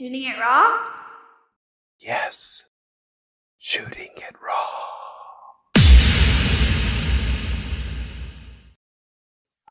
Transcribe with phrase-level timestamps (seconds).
[0.00, 0.78] Shooting it raw?
[1.98, 2.64] Yes.
[3.58, 4.54] Shooting it raw.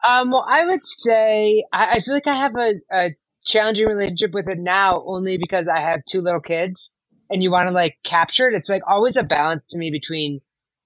[0.08, 3.10] Um, well, I would say I, I feel like I have a, a
[3.44, 6.92] challenging relationship with it now only because I have two little kids
[7.32, 8.56] and you want to like capture it.
[8.56, 10.42] It's like always a balance to me between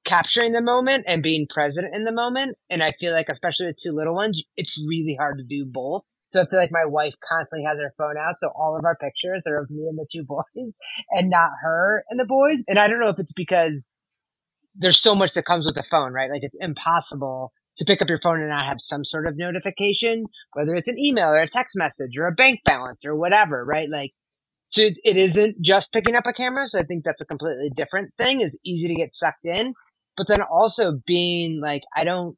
[0.06, 2.56] capturing the moment and being present in the moment.
[2.70, 6.04] And I feel like, especially with two little ones, it's really hard to do both.
[6.34, 8.36] So I feel like my wife constantly has her phone out.
[8.40, 10.78] So all of our pictures are of me and the two boys
[11.12, 12.64] and not her and the boys.
[12.68, 13.92] And I don't know if it's because
[14.76, 16.32] there's so much that comes with the phone, right?
[16.32, 20.26] Like it's impossible to pick up your phone and not have some sort of notification,
[20.54, 23.90] whether it's an email or a text message or a bank balance or whatever, right?
[23.90, 24.12] Like,
[24.66, 26.68] so it isn't just picking up a camera.
[26.68, 28.42] So I think that's a completely different thing.
[28.42, 29.76] It's easy to get sucked in,
[30.18, 32.36] but then also being like, I don't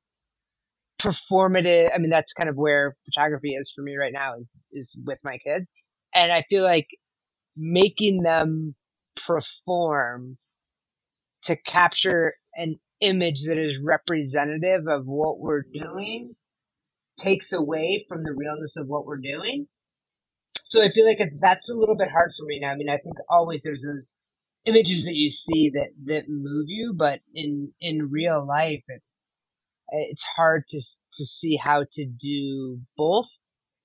[0.99, 1.90] performative.
[1.94, 5.20] I mean, that's kind of where photography is for me right now is, is with
[5.23, 5.71] my kids.
[6.13, 6.88] And I feel like
[7.55, 8.76] making them
[9.26, 10.38] perform
[11.43, 16.35] to capture an image that is representative of what we're doing
[17.20, 19.68] takes away from the realness of what we're doing.
[20.63, 22.71] So I feel like that's a little bit hard for me now.
[22.71, 24.16] I mean, I think always there's those
[24.66, 29.15] images that you see that that move you, but in in real life, it's
[30.10, 33.27] it's hard to to see how to do both.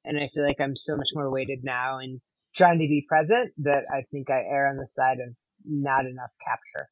[0.05, 2.21] And I feel like I'm so much more weighted now in
[2.55, 6.31] trying to be present that I think I err on the side of not enough
[6.45, 6.89] capture.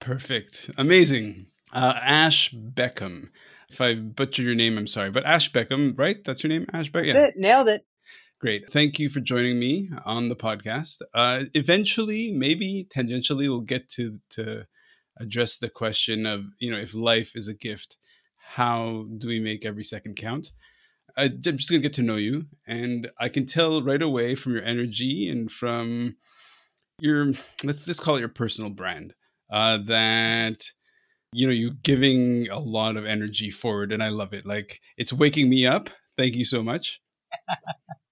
[0.00, 0.70] Perfect.
[0.76, 1.46] Amazing.
[1.72, 3.30] Uh, Ash Beckham.
[3.70, 5.10] If I butcher your name, I'm sorry.
[5.10, 6.22] But Ash Beckham, right?
[6.24, 6.66] That's your name?
[6.72, 7.14] Ash Beckham?
[7.14, 7.34] That's it.
[7.36, 7.86] Nailed it.
[8.44, 8.68] Great.
[8.68, 11.00] Thank you for joining me on the podcast.
[11.14, 14.66] Uh, eventually, maybe tangentially, we'll get to, to
[15.18, 17.96] address the question of, you know, if life is a gift,
[18.36, 20.52] how do we make every second count?
[21.16, 22.44] I'm just to get to know you.
[22.66, 26.16] And I can tell right away from your energy and from
[27.00, 27.32] your,
[27.64, 29.14] let's just call it your personal brand
[29.50, 30.66] uh, that
[31.32, 35.12] you know you're giving a lot of energy forward and i love it like it's
[35.12, 37.00] waking me up thank you so much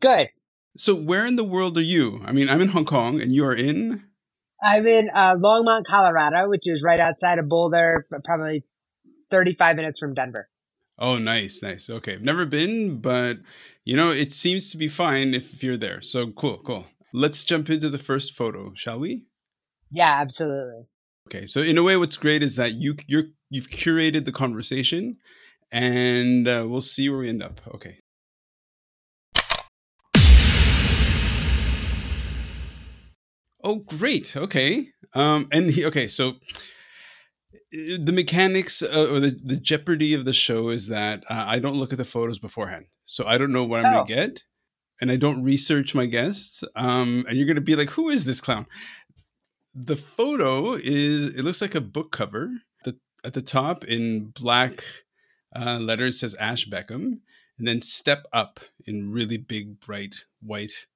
[0.00, 0.28] good.
[0.76, 2.22] So where in the world are you?
[2.24, 4.04] I mean i'm in hong kong and you are in?
[4.62, 8.64] I'm in uh, longmont colorado which is right outside of boulder probably
[9.30, 10.48] 35 minutes from denver.
[10.98, 11.90] Oh nice nice.
[11.90, 13.38] Okay i've never been but
[13.84, 16.02] you know it seems to be fine if you're there.
[16.02, 16.86] So cool cool.
[17.12, 19.24] Let's jump into the first photo shall we?
[19.90, 20.86] Yeah, absolutely.
[21.28, 25.18] Okay, so in a way, what's great is that you you're you've curated the conversation,
[25.70, 27.60] and uh, we'll see where we end up.
[27.74, 27.98] Okay.
[33.64, 34.36] Oh, great.
[34.36, 34.88] Okay.
[35.14, 36.34] Um, and he, okay, so
[37.72, 41.76] the mechanics uh, or the, the jeopardy of the show is that uh, I don't
[41.76, 43.96] look at the photos beforehand, so I don't know what I'm Oh.
[44.04, 44.44] gonna get,
[45.00, 46.62] and I don't research my guests.
[46.76, 48.66] Um, and you're gonna be like, "Who is this clown?"
[49.74, 52.50] The photo is it looks like a book cover.
[52.84, 54.84] The at the top in black
[55.56, 57.20] uh, letters says Ash Beckham,
[57.58, 60.86] and then "Step Up" in really big, bright white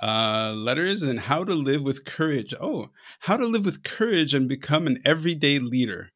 [0.00, 2.90] uh, letters, and "How to Live with Courage." Oh,
[3.20, 6.10] how to live with courage and become an everyday leader.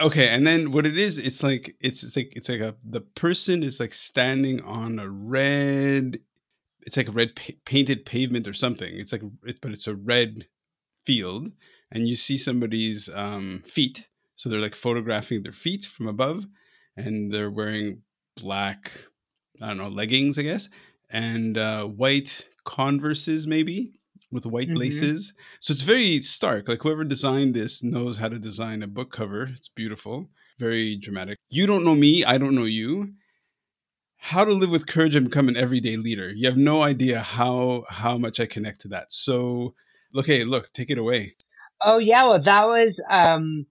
[0.00, 3.02] Okay, and then what it is, it's like it's it's like it's like a the
[3.02, 6.20] person is like standing on a red,
[6.82, 8.92] it's like a red pa- painted pavement or something.
[8.94, 10.46] It's like it's but it's a red
[11.04, 11.52] field,
[11.90, 14.08] and you see somebody's um, feet.
[14.36, 16.46] So they're like photographing their feet from above,
[16.96, 18.02] and they're wearing
[18.36, 18.90] black,
[19.60, 20.70] I don't know, leggings, I guess,
[21.10, 24.00] and uh, white Converses maybe
[24.30, 24.78] with white Mhm.
[24.78, 25.32] laces.
[25.60, 26.68] So it's very stark.
[26.68, 29.44] Like whoever designed this knows how to design a book cover.
[29.56, 31.38] It's beautiful, very dramatic.
[31.48, 33.14] You don't know me, I don't know you.
[34.18, 36.28] How to live with courage and become an everyday leader.
[36.28, 39.12] You have no idea how how much I connect to that.
[39.12, 39.74] So,
[40.14, 41.34] okay, look, take it away.
[41.82, 43.66] Oh yeah, well that was um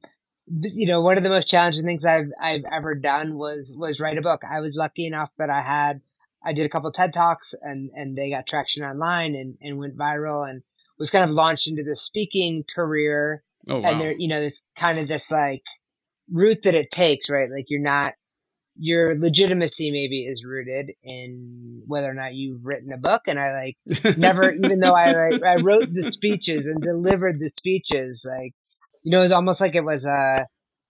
[0.47, 4.18] you know one of the most challenging things I've I've ever done was was write
[4.18, 4.42] a book.
[4.50, 6.01] I was lucky enough that I had
[6.44, 9.97] I did a couple TED talks and and they got traction online and and went
[9.97, 10.62] viral and
[10.97, 13.44] was kind of launched into the speaking career.
[13.68, 13.89] Oh wow.
[13.89, 15.63] and there you know there's kind of this like
[16.31, 17.50] route that it takes right?
[17.50, 18.13] Like you're not
[18.81, 23.24] your legitimacy maybe is rooted in whether or not you've written a book.
[23.27, 27.50] And i like never even though i like i wrote the speeches and delivered the
[27.50, 28.53] speeches like
[29.03, 30.44] you know it was almost like it was uh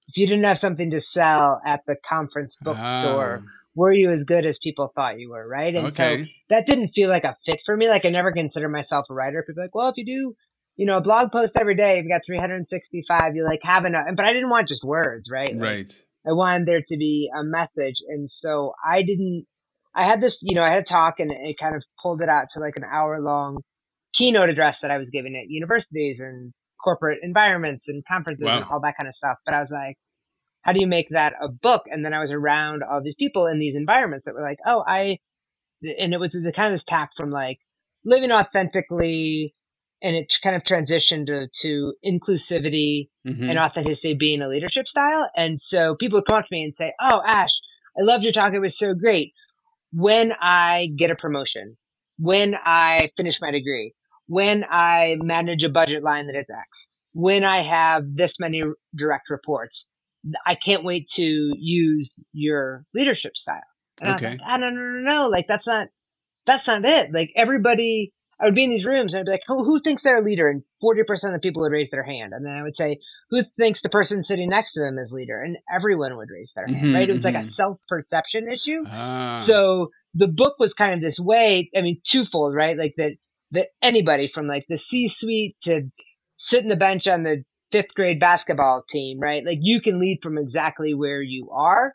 [0.07, 3.43] if you didn't have something to sell at the conference bookstore
[3.79, 6.17] were you as good as people thought you were right and so
[6.49, 7.87] that didn't feel like a fit for me.
[7.87, 9.41] Like I never considered myself a writer.
[9.47, 10.35] People like, well, if you do,
[10.75, 14.03] you know, a blog post every day, you've got 365, you like have enough.
[14.17, 15.53] But I didn't want just words, right?
[15.55, 16.03] Like, right.
[16.27, 18.01] I wanted there to be a message.
[18.07, 19.45] And so I didn't,
[19.95, 22.29] I had this, you know, I had a talk and it kind of pulled it
[22.29, 23.61] out to like an hour long
[24.13, 26.51] keynote address that I was giving at universities and
[26.83, 28.57] corporate environments and conferences Wow.
[28.57, 29.37] and all that kind of stuff.
[29.45, 29.95] But I was like,
[30.61, 31.83] how do you make that a book?
[31.89, 34.83] And then I was around all these people in these environments that were like, oh,
[34.85, 35.19] I,
[35.83, 37.59] and it was the kind of this tack from like
[38.03, 39.55] living authentically
[40.01, 43.49] and it kind of transitioned to, to inclusivity Mhm.
[43.49, 45.29] and authenticity being a leadership style.
[45.35, 47.51] And so people would come up to me and say, Oh, Ash,
[47.97, 48.53] I loved your talk.
[48.53, 49.33] It was so great.
[49.91, 51.77] When I get a promotion,
[52.17, 53.93] when I finish my degree,
[54.27, 58.63] when I manage a budget line that is X, when I have this many
[58.95, 59.88] direct reports,
[60.45, 63.61] I can't wait to use your leadership style.
[64.01, 64.29] And I was Okay.
[64.39, 65.29] like, ah, no, no, no, no.
[65.29, 65.87] Like that's not,
[66.47, 67.13] that's not it.
[67.13, 70.03] Like everybody, I would be in these rooms and I'd be like, who, who thinks
[70.03, 70.49] they're a leader?
[70.49, 72.33] And 40% of the people would raise their hand.
[72.33, 72.99] And then I would say,
[73.31, 75.41] who thinks the person sitting next to them is leader?
[75.41, 77.09] And everyone would raise their hand, Mhm, right?
[77.09, 77.45] It was like a mhm.
[77.45, 78.87] self perception issue.
[78.87, 79.35] Ah.
[79.35, 82.77] So the book was kind of this way, I mean, twofold, right?
[82.77, 83.13] Like that,
[83.51, 85.83] that anybody from like the C suite to
[86.37, 89.45] sit in the bench on the fifth grade basketball team, right?
[89.45, 91.93] Like you can lead from exactly where you are.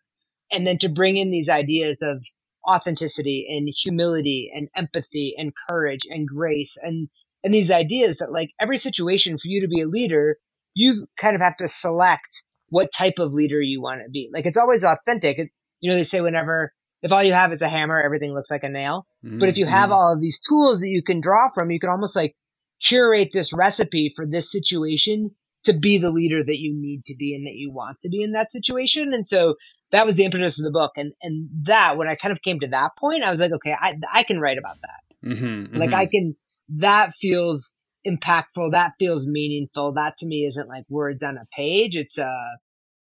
[0.53, 2.25] And then to bring in these ideas of
[2.69, 7.09] authenticity and humility and empathy and courage and grace and,
[7.45, 10.37] and these ideas that like every situation for you to be a leader,
[10.75, 14.31] you kind of have to select what type of leader you want to be.
[14.33, 15.39] Like it's always authentic.
[15.39, 15.51] It,
[15.81, 16.73] you know, they say whenever,
[17.03, 19.07] if all you have is a hammer, everything looks like a nail.
[19.39, 19.93] But if you have Mhm.
[19.93, 22.37] all of these tools that you can draw from, you can almost like
[22.83, 25.31] curate this recipe for this situation
[25.65, 28.23] to be the leader that you need to be and that you want to be
[28.23, 29.13] in that situation.
[29.13, 29.57] And so
[29.91, 30.93] that was the impetus of the book.
[30.97, 33.75] And, and that, when I kind of came to that point, I was like, okay,
[33.79, 35.29] I, I can write about that.
[35.29, 35.95] Mhm, Like mhm.
[35.95, 36.37] I can,
[36.77, 37.75] that feels
[38.07, 38.73] impactful.
[38.73, 39.95] That feels meaningful.
[39.95, 41.97] That to me isn't like words on a page.
[41.97, 42.49] It's uh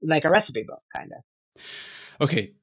[0.02, 1.62] like a recipe book kind of.
[2.22, 2.54] Okay.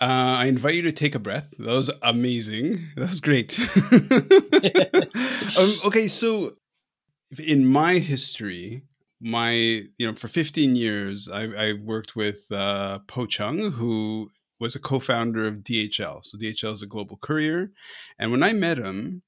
[0.00, 1.54] Uh, I invite you to take a breath.
[1.58, 2.80] That was amazing.
[2.96, 3.58] That was great.
[5.58, 6.52] um, okay, so
[7.38, 8.82] in my history,
[9.20, 14.30] my you know for 15 years, I, I worked with uh, Po Chung, who
[14.60, 16.24] was a co-founder of DHL.
[16.24, 17.72] So DHL is a global courier,
[18.18, 19.22] and when I met him,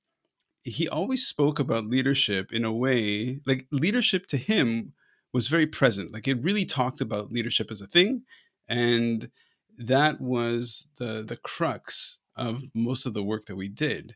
[0.62, 4.92] he always spoke about leadership in a way like leadership to him
[5.32, 6.12] was very present.
[6.12, 8.22] Like it really talked about leadership as a thing,
[8.68, 9.30] and
[9.78, 14.14] that was the the crux of most of the work that we did.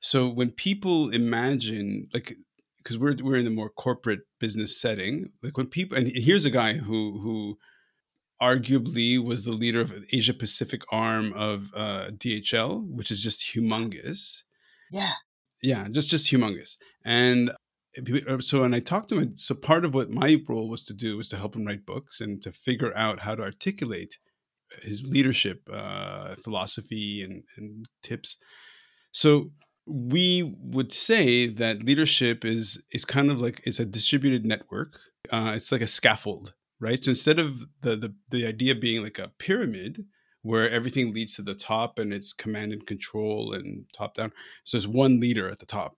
[0.00, 2.36] So when people imagine like
[2.88, 6.50] because we're we're in a more corporate business setting, like when people and here's a
[6.50, 7.58] guy who who
[8.40, 14.44] arguably was the leader of Asia Pacific arm of uh, DHL, which is just humongous.
[14.90, 15.12] Yeah.
[15.60, 16.76] Yeah, just just humongous.
[17.04, 17.50] And
[17.98, 20.94] uh, so when I talked to him, so part of what my role was to
[20.94, 24.18] do was to help him write books and to figure out how to articulate
[24.82, 28.38] his leadership uh, philosophy and, and tips.
[29.12, 29.50] So
[29.88, 34.98] we would say that leadership is is kind of like it's a distributed network.
[35.30, 37.02] Uh, it's like a scaffold, right?
[37.02, 40.04] So instead of the, the the idea being like a pyramid
[40.42, 44.32] where everything leads to the top and it's command and control and top down,
[44.64, 45.96] so there's one leader at the top,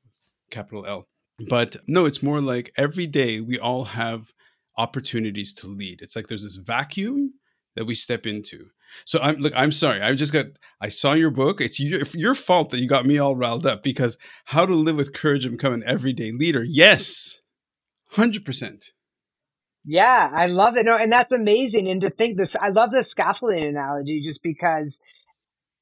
[0.50, 1.06] capital L.
[1.48, 4.32] But no, it's more like every day we all have
[4.76, 6.00] opportunities to lead.
[6.00, 7.34] It's like there's this vacuum
[7.76, 8.70] that we step into.
[9.04, 10.00] So I'm look, I'm sorry.
[10.00, 10.46] I just got
[10.80, 11.60] I saw your book.
[11.60, 14.96] It's your, your fault that you got me all riled up because how to live
[14.96, 16.64] with courage and become an everyday leader.
[16.64, 17.40] Yes.
[18.14, 18.90] 100%.
[19.84, 20.84] Yeah, I love it.
[20.84, 21.88] No, and that's amazing.
[21.88, 24.98] And to think this, I love the scaffolding analogy just because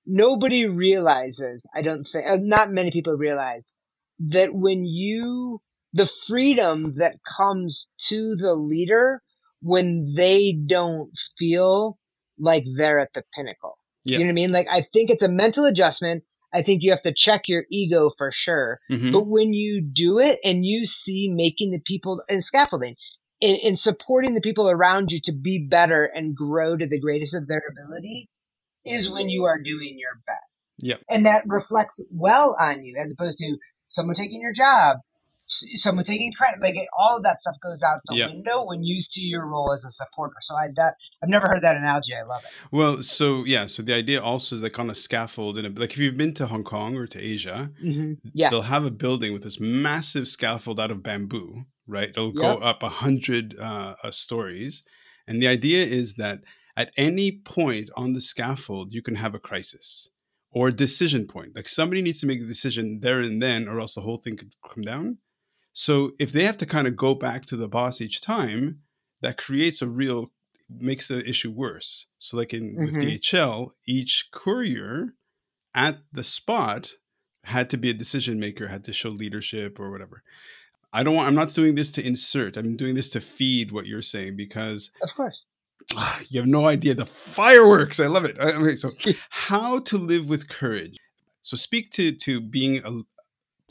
[0.06, 3.66] nobody realizes, I don't say, uh, not many people realize
[4.21, 5.61] that when you,
[5.92, 9.23] the freedom that comes to the leader
[9.61, 11.98] when they don't feel
[12.38, 13.78] like they're at the pinnacle.
[14.04, 14.18] Yeah.
[14.18, 14.52] You know what I mean?
[14.52, 16.25] Like, I think it's a mental adjustment.
[16.52, 18.80] I think you have to check your ego for sure.
[18.90, 19.12] Mhm.
[19.12, 22.97] But when you do it and you see making the people and scaffolding
[23.42, 27.35] and, and supporting the people around you to be better and grow to the greatest
[27.35, 28.28] of their ability
[28.87, 30.64] is when you are doing your best.
[30.78, 31.02] Yep.
[31.11, 33.57] And that reflects well on you as opposed to
[33.88, 34.99] someone taking your job,
[35.49, 36.62] someone taking credit.
[36.62, 38.31] Like all of that stuff goes out the Yep.
[38.31, 40.37] window when used to your role as a supporter.
[40.40, 42.14] So I that I've never heard that analogy.
[42.14, 42.50] I love it.
[42.71, 45.99] Well, so yeah, so the idea also is like on a scaffold and like if
[45.99, 48.50] you've been to Hong Kong or to Asia, hmm Yeah.
[48.50, 52.11] they'll have a building with this massive scaffold out of bamboo, right?
[52.11, 54.85] It'll go up a hundred uh, uh, stories,
[55.26, 56.40] and the idea is that
[56.76, 60.11] at any point on the scaffold, you can have a crisis
[60.50, 61.57] or a decision point.
[61.57, 64.37] Like somebody needs to make a decision there and then, or else the whole thing
[64.37, 65.19] could come down.
[65.78, 68.80] So if they have to kind of go back to the boss each time,
[69.23, 70.32] that creates a real
[70.68, 72.06] makes the issue worse.
[72.18, 73.02] So, like in with Mhm.
[73.02, 75.14] DHL, each courier
[75.75, 76.94] at the spot
[77.44, 80.25] had to be a decision maker, had to show leadership or whatever.
[80.92, 81.28] I don't want.
[81.28, 82.56] I'm not doing this to insert.
[82.56, 85.37] I'm doing this to feed what you're saying because Of course.
[86.28, 88.00] you have no idea the fireworks.
[88.00, 88.37] I love it.
[88.40, 88.90] I- Okay, so
[89.30, 90.97] how to live with courage.
[91.40, 92.90] So speak to to being a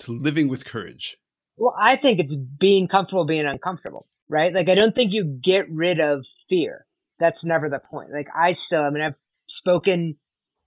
[0.04, 1.18] to living with courage.
[1.58, 4.54] Well, I think it's being comfortable being uncomfortable, right?
[4.54, 6.86] Like, I don't think you get rid of fear.
[7.20, 8.12] That's never the point.
[8.12, 10.18] Like, I still, I mean, I've spoken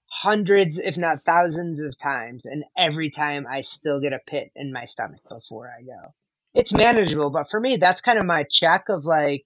[0.07, 4.73] hundreds, if not thousands of times, and every time I still get a pit in
[4.73, 6.15] my stomach before I go.
[6.55, 9.45] It's manageable, but for me, that's kind of my check of like,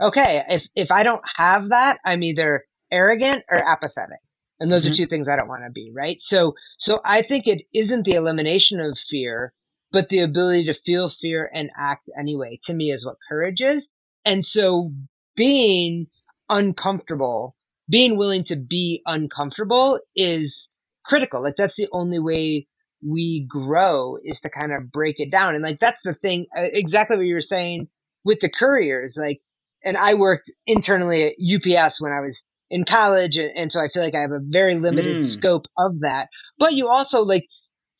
[0.00, 4.20] okay, if, if I don't have that, I'm either arrogant or apathetic.
[4.60, 4.92] And those Mhm.
[4.92, 6.20] are two things I don't want to be, right?
[6.22, 9.54] So, so I think it isn't the elimination of fear,
[9.92, 13.88] but the ability to feel fear and act anyway to me is what courage is.
[14.26, 14.92] And so
[15.36, 16.08] being
[16.50, 17.56] uncomfortable,
[17.90, 20.70] being willing to be uncomfortable is
[21.04, 21.42] critical.
[21.42, 22.68] Like that's the only way
[23.06, 25.54] we grow is to kind of break it down.
[25.56, 27.88] And like that's the thing, uh, exactly what you were saying
[28.24, 29.18] with the couriers.
[29.20, 29.40] Like,
[29.84, 33.38] and I worked internally at UPS when I was in college.
[33.38, 35.26] And, and so I feel like I have a very limited Mm.
[35.26, 36.28] scope of that.
[36.58, 37.46] But you also like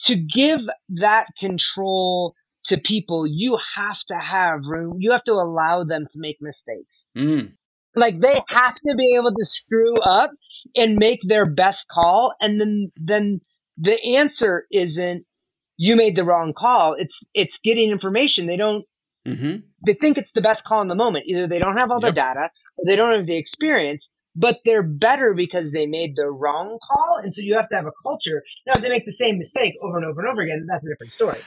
[0.05, 2.35] to give that control
[2.67, 4.97] to people, you have to have room.
[5.01, 7.07] You have to allow them to make mistakes.
[7.17, 7.55] Mm,
[7.97, 10.31] Like they have to be able to screw up
[10.77, 12.35] and make their best call.
[12.41, 13.41] And then, then
[13.79, 15.25] the answer isn't
[15.79, 16.95] you made the wrong call.
[16.99, 18.47] It's, it's getting information.
[18.47, 18.85] They don't,
[19.27, 19.57] hmm
[19.87, 21.27] they think it's the best call in the moment.
[21.27, 22.11] Either they don't have all Yep.
[22.11, 26.27] the data or they don't have the experience, but they're better because they made the
[26.27, 27.19] wrong call.
[27.23, 28.43] And so you have to have a culture.
[28.67, 30.89] Now, if they make the same mistake over and over and over again, that's a
[30.89, 31.41] different story.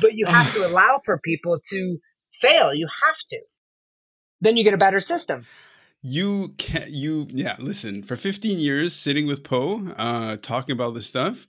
[0.00, 1.98] But you have to allow for people to
[2.32, 2.74] fail.
[2.74, 3.40] You have to.
[4.40, 5.46] Then you get a better system.
[6.02, 7.54] You can you yeah.
[7.60, 11.46] Listen, for 15 years sitting with Po, uh, talking about this stuff.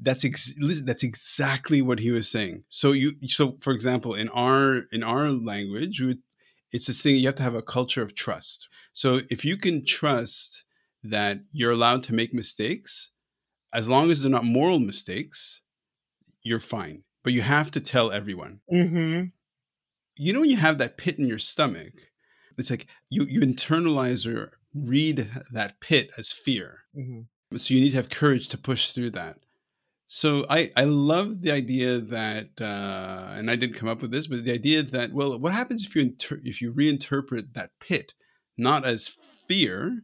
[0.00, 2.64] That's ex- listen, that's exactly what he was saying.
[2.70, 6.22] So you so for example, in our in our language, we would,
[6.72, 8.70] it's this thing you have to have a culture of trust.
[8.92, 10.64] So if you can trust
[11.02, 13.12] that you're allowed to make mistakes,
[13.72, 15.62] as long as they're not moral mistakes,
[16.42, 17.04] you're fine.
[17.24, 18.60] But you have to tell everyone.
[18.72, 19.24] Mm-hmm.
[20.16, 21.94] you know when you have that pit in your stomach
[22.58, 27.56] it's like you you internalize or read that pit as fear Mm-hmm.
[27.56, 29.36] so you need to have courage to push through that
[30.06, 34.26] so i i love the idea that uh and i didn't come up with this
[34.26, 38.12] but the idea that well what happens if you inter- if you reinterpret that pit
[38.56, 40.02] not as fear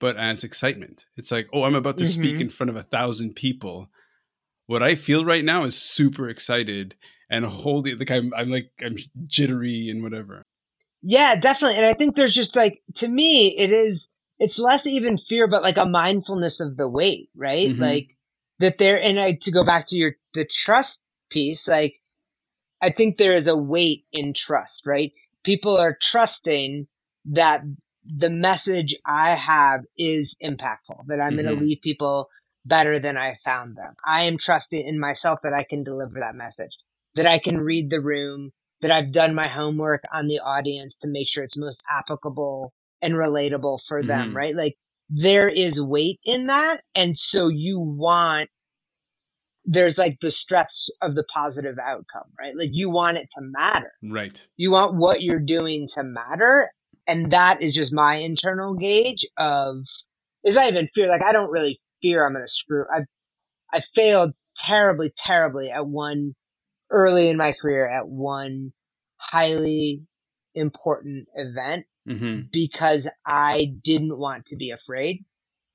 [0.00, 2.42] but as excitement it's like oh i'm about to speak Mhm.
[2.42, 3.88] in front of a thousand people
[4.66, 6.94] what i feel right now is super excited
[7.30, 10.42] and holding like i'm, I'm like i'm jittery and whatever
[11.06, 11.76] Yeah, definitely.
[11.76, 15.62] And I think there's just like, to me, it is, it's less even fear, but
[15.62, 17.68] like a mindfulness of the weight, right?
[17.68, 17.78] Mhm.
[17.78, 18.16] Like
[18.60, 22.00] that there, and I, to go back to your, the trust piece, like
[22.80, 25.12] I think there is a weight in trust, right?
[25.42, 26.86] People are trusting
[27.26, 27.62] that
[28.04, 31.58] the message I have is impactful, that I'm going Mhm.
[31.58, 32.28] to leave people
[32.66, 33.94] better than I found them.
[34.06, 36.76] I am trusting in myself that I can deliver that message,
[37.16, 38.52] that I can read the room,
[38.82, 43.14] that I've done my homework on the audience to make sure it's most applicable and
[43.14, 44.34] relatable for them, Mhm.
[44.34, 44.56] right?
[44.56, 44.76] Like
[45.10, 46.82] there is weight in that.
[46.94, 48.50] And so you want,
[49.64, 52.56] there's like the stress of the positive outcome, right?
[52.56, 53.92] Like you want it to matter.
[54.02, 56.70] right You want what you're doing to matter.
[57.06, 59.76] And that is just my internal gauge of,
[60.44, 61.08] is not even fear.
[61.08, 62.84] Like I don't really fear I'm going to screw.
[62.92, 63.00] I,
[63.72, 66.34] I failed terribly, terribly at one
[66.90, 68.72] early in my career at one
[69.16, 70.02] highly
[70.54, 72.42] important event mm-hmm.
[72.52, 75.24] because I didn't want to be afraid.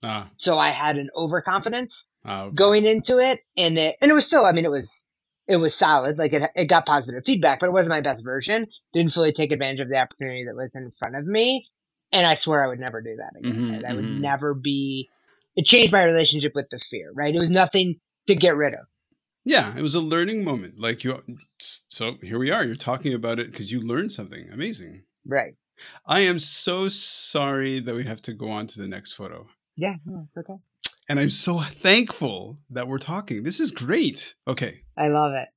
[0.04, 2.56] ah, So I had an overconfidence ah okay.
[2.56, 5.04] going into it and it, and it was still, I mean, it was,
[5.50, 6.20] it was solid.
[6.20, 8.68] Like it, it got positive feedback, but it wasn't my best version.
[8.94, 11.68] Didn't fully take advantage of the opportunity that was in front of me.
[12.14, 13.54] And I swear I would never do that again.
[13.56, 13.86] Mhm, right?
[13.86, 14.20] I would mhm.
[14.22, 15.10] never be,
[15.58, 17.36] it changed my relationship with the fear, right?
[17.36, 18.82] It was nothing to get rid of.
[19.46, 21.22] yeah it was a learning moment like you
[21.60, 25.56] so here we are you're talking about it because you learned something amazing Right.
[26.06, 29.96] i am so sorry that we have to go on to the next photo Yeah.
[30.06, 30.58] No, it's okay.
[31.10, 35.48] And i'm so thankful that we're talking this is great okay I love it.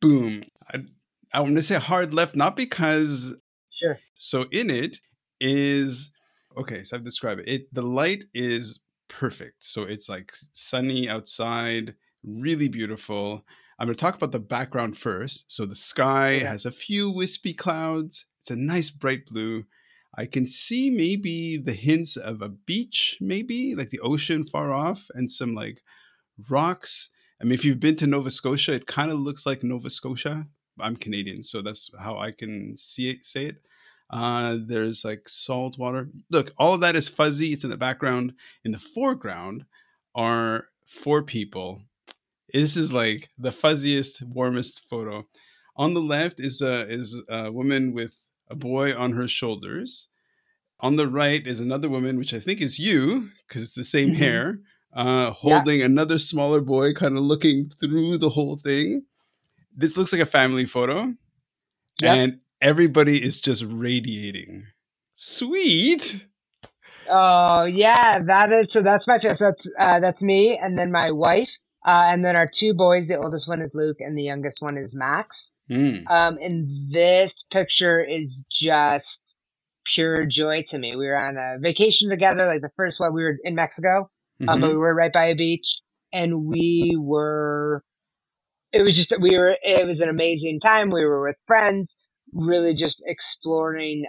[0.00, 0.78] boom i,
[1.32, 3.36] I want to say hard left not because
[3.70, 3.98] Sure.
[4.16, 4.98] So in it
[5.40, 6.10] is
[6.56, 6.82] okay.
[6.82, 7.48] So I've described it.
[7.48, 7.72] it.
[7.72, 9.62] The light is perfect.
[9.62, 13.44] So it's like sunny outside, really beautiful.
[13.78, 15.44] I'm going to talk about the background first.
[15.46, 16.44] So the sky Okay.
[16.46, 18.26] has a few wispy clouds.
[18.40, 19.64] It's a nice bright blue.
[20.16, 25.06] I can see maybe the hints of a beach, maybe like the ocean far off,
[25.14, 25.82] and some like
[26.48, 27.10] rocks.
[27.40, 30.48] I mean, if you've been to Nova Scotia, it kind of looks like Nova Scotia.
[30.80, 33.56] I'm Canadian, so that's how I can see it, say it.
[34.10, 36.08] Uh, there's like salt water.
[36.30, 37.52] Look, all of that is fuzzy.
[37.52, 38.32] It's in the background.
[38.64, 39.64] In the foreground
[40.14, 41.82] are four people.
[42.52, 45.26] This is like the fuzziest, warmest photo.
[45.76, 48.16] On the left is a is a woman with
[48.50, 50.08] a boy on her shoulders.
[50.80, 54.10] On the right is another woman, which I think is you, because it's the same
[54.10, 54.16] Mhm.
[54.16, 54.60] hair,
[54.94, 59.04] uh, holding another smaller boy, kind of looking through the whole thing.
[59.76, 61.14] This looks like a family photo,
[62.00, 62.16] Yep.
[62.16, 64.66] and everybody is just radiating.
[65.14, 66.26] Sweet.
[67.10, 68.82] Oh yeah, that is so.
[68.82, 71.50] That's my so that's uh, that's me, and then my wife,
[71.86, 73.08] uh, and then our two boys.
[73.08, 75.50] The oldest one is Luke, and the youngest one is Max.
[75.70, 76.10] Mm.
[76.10, 79.34] Um, and this picture is just
[79.84, 80.96] pure joy to me.
[80.96, 82.46] We were on a vacation together.
[82.46, 84.10] Like the first one, we were in Mexico,
[84.46, 84.60] um, Mhm.
[84.60, 85.80] but we were right by a beach,
[86.12, 87.82] and we were.
[88.72, 89.56] It was just we were.
[89.62, 90.90] It was an amazing time.
[90.90, 91.96] We were with friends,
[92.32, 94.06] really just exploring,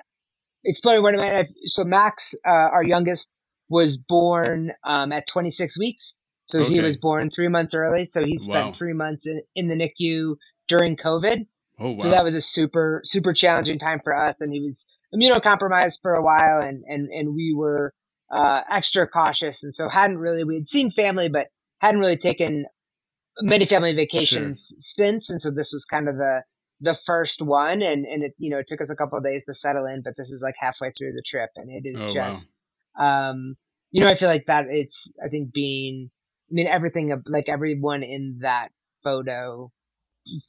[0.66, 1.50] exploring what it meant.
[1.66, 3.32] So Max, uh, our youngest,
[3.70, 6.16] was born um, at 26 weeks.
[6.48, 8.06] So he was born three months early.
[8.06, 8.72] So he spent Wow.
[8.74, 10.36] three months in, in the NICU
[10.70, 11.46] during COVID.
[11.80, 12.00] Oh wow.
[12.00, 14.36] So that was a super, super challenging time for us.
[14.40, 17.94] And he was immunocompromised for a while and, and, and we were,
[18.32, 19.64] uh, extra cautious.
[19.64, 21.48] And so hadn't really, we had seen family, but
[21.82, 22.66] hadn't really taken
[23.42, 25.30] many family vacations since.
[25.30, 26.44] And so this was kind of the,
[26.82, 27.82] the first one.
[27.82, 30.02] And, and it, you know, it took us a couple of days to settle in,
[30.04, 32.14] but this is like halfway through the trip and it is Oh, wow.
[32.14, 32.50] just,
[33.00, 33.56] um,
[33.92, 36.12] you know, I feel like that it's, I think being,
[36.52, 38.70] I mean, everything, like everyone in that
[39.04, 39.72] photo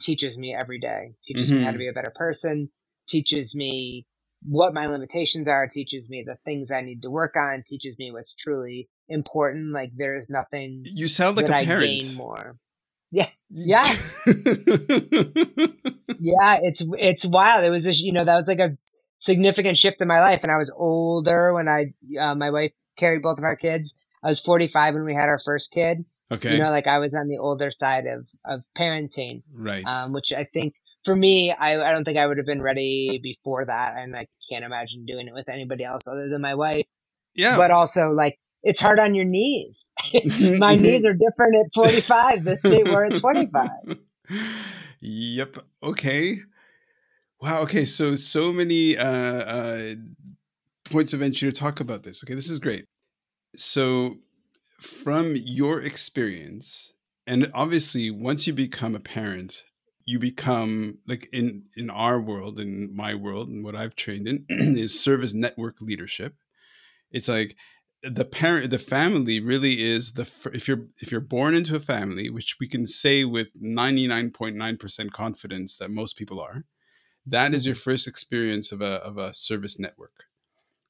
[0.01, 1.79] teaches me every day, teaches me how to Mhm.
[1.79, 2.71] be a better person,
[3.09, 4.07] teaches me
[4.43, 8.11] what my limitations are, teaches me the things I need to work on, teaches me
[8.13, 9.73] what's truly important.
[9.73, 12.03] Like there is nothing you sound like that a I parent.
[12.03, 12.59] gain more.
[13.11, 13.29] Yeah.
[13.51, 13.97] Yeah.
[16.19, 16.59] Yeah.
[16.63, 17.65] It's, it's wild.
[17.65, 18.77] It was this, you know, that was like a
[19.19, 20.41] significant shift in my life.
[20.43, 23.95] And I was older when I, uh, my wife carried both of our kids.
[24.23, 26.05] I was 45 when we had our first kid.
[26.31, 26.53] Okay.
[26.53, 29.85] You know, like I was on the older side of, of parenting right.
[29.87, 33.21] um, which I think for me, I, I don't think I would have been ready
[33.23, 36.87] before that, and I can't imagine doing it with anybody else other than my wife.
[37.35, 37.57] yeah.
[37.57, 39.91] But also, like, it's hard on your knees.
[40.59, 43.71] my knees are different at 45 than they were at 25.
[45.01, 45.57] yep.
[45.83, 46.35] Okay.
[47.41, 47.63] Wow.
[47.63, 47.87] Okay.
[47.87, 49.95] So so many uh, uh,
[50.85, 52.23] points of entry to talk about this.
[52.23, 52.85] Okay, this is great.
[53.57, 54.17] So,
[54.81, 56.93] from your experience,
[57.27, 59.65] and obviously, once you become a parent,
[60.05, 64.47] you become like in in our world, in my world, and what I've trained in
[64.51, 66.37] is service network leadership.
[67.11, 67.57] It's like
[68.03, 70.23] the parent the family really is the
[70.55, 75.77] if you're if you're born into a family which we can say with 99.9% confidence
[75.79, 76.65] that most people are
[77.27, 80.25] that is your first experience of a of a service network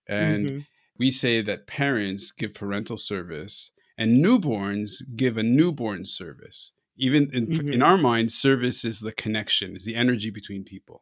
[0.09, 0.67] and Mhm.
[0.99, 4.91] we say that parents give parental service and newborns
[5.23, 7.73] give a newborn service even in, Mhm.
[7.75, 10.99] in our mind service is the connection is the energy between people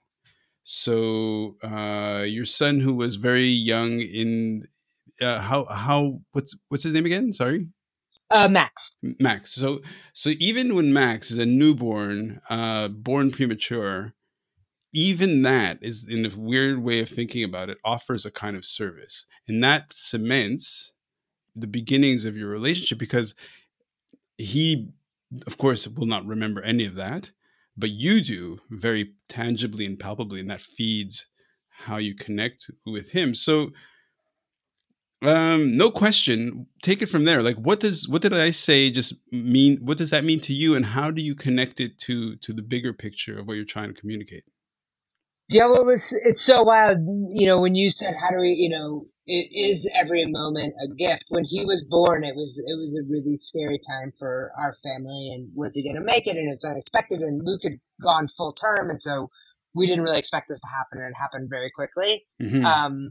[0.64, 4.64] so uh, your son who was very young in
[5.26, 6.00] uh, how how
[6.32, 7.68] what's what's his name again sorry
[8.30, 8.74] uh, Max.
[9.28, 9.52] Max.
[9.54, 9.80] So
[10.12, 14.12] so even when Max is a newborn, uh, born premature,
[14.92, 18.66] even that is in a weird way of thinking about it, offers a kind of
[18.66, 19.24] service.
[19.48, 20.92] And that cements
[21.60, 23.34] the beginnings of your relationship because
[24.36, 24.90] he
[25.46, 27.32] of course will not remember any of that,
[27.76, 31.26] but you do very tangibly and palpably, and that feeds
[31.68, 33.34] how you connect with him.
[33.34, 33.70] So
[35.22, 39.14] um no question take it from there like what does what did i say just
[39.32, 42.52] mean what does that mean to you and how do you connect it to to
[42.52, 44.44] the bigger picture of what you're trying to communicate
[45.48, 46.98] Yeah, well, it was, it's so wild.
[47.32, 50.94] You know, when you said, how do we, you know, it is every moment a
[50.94, 51.24] gift.
[51.28, 55.32] When he was born, it was, it was a really scary time for our family.
[55.34, 56.36] And was he going to make it?
[56.36, 57.20] And it's unexpected.
[57.20, 58.90] And Luke had gone full term.
[58.90, 59.30] And so
[59.74, 60.98] we didn't really expect this to happen.
[61.02, 62.26] And it happened very quickly.
[62.40, 62.64] Mhm.
[62.64, 63.10] Um,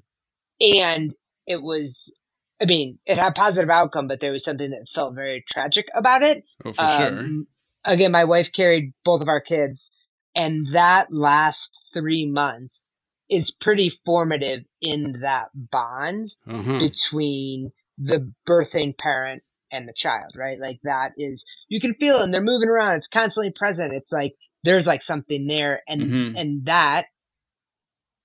[0.60, 1.13] and
[1.45, 2.13] it was,
[2.62, 5.88] I mean, it had a positive outcome, but there was something that felt very tragic
[5.95, 6.43] about it.
[6.65, 7.47] oh for sure Um,
[7.86, 9.91] Again, my wife carried both of our kids,
[10.36, 12.82] and that last three months
[13.30, 16.80] is pretty formative in that bond uh-huh.
[16.80, 20.60] between the birthing parent and the child, right?
[20.60, 22.32] Like that is you can feel them.
[22.32, 22.98] They're moving around.
[22.98, 23.94] It's constantly present.
[23.94, 26.40] It's like there's like something there, and Mhm.
[26.40, 27.06] and that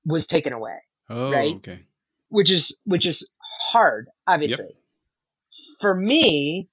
[0.05, 1.55] was taken away, Oh, Right.
[1.57, 1.81] okay.
[2.29, 3.29] which is which is
[3.71, 4.77] hard, obviously.
[5.81, 6.69] For me,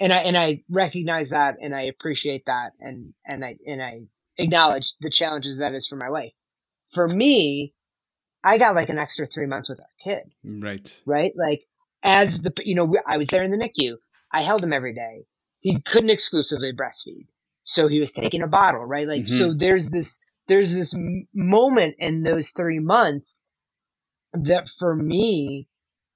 [0.00, 4.00] and I and I recognize that, and I appreciate that, and and I and I
[4.38, 6.32] acknowledge the challenges that is for my wife.
[6.94, 7.74] For me,
[8.44, 10.24] I got like an extra three months with our kid.
[10.44, 11.02] Right.
[11.06, 11.32] right?
[11.36, 11.62] Like
[12.02, 13.96] as the you know I was there in the NICU.
[14.32, 15.24] I held him every day.
[15.60, 17.26] He couldn't exclusively breastfeed,
[17.62, 19.08] so he was taking a bottle, right?
[19.08, 23.44] Like so, there's this there's this m- moment in those three months
[24.34, 25.68] that for me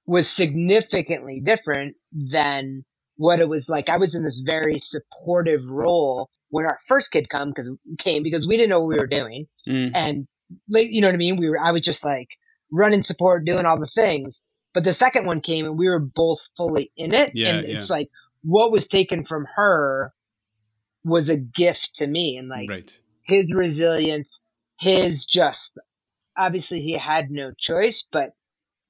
[0.05, 2.83] was significantly different than
[3.17, 3.89] what it was like.
[3.89, 8.47] I was in this very supportive role when our first kid come because came because
[8.47, 9.91] we didn't know what we were doing Mm.
[9.93, 10.27] and
[10.67, 11.37] you know what I mean.
[11.37, 12.29] We were I was just like
[12.71, 14.43] running support, doing all the things.
[14.73, 17.31] But the second one came and we were both fully in it.
[17.33, 17.77] Yeah, and yeah.
[17.77, 18.09] it's like
[18.43, 20.13] what was taken from her
[21.03, 22.99] was a gift to me and like right.
[23.23, 24.41] his resilience,
[24.79, 25.77] his just
[26.37, 28.31] obviously he had no choice, but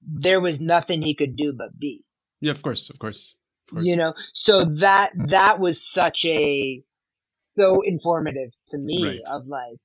[0.02, 2.04] there was nothing he could do but be
[2.42, 3.36] Yeah, of course, of course.
[3.68, 3.86] Of course.
[3.86, 6.82] you know so that that was such a
[7.56, 9.20] so informative to me Right.
[9.30, 9.78] of like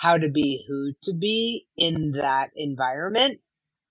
[0.00, 3.38] how to be who to be in that environment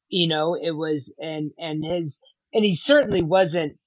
[0.10, 2.20] you know it was and and his
[2.54, 3.78] and he certainly wasn't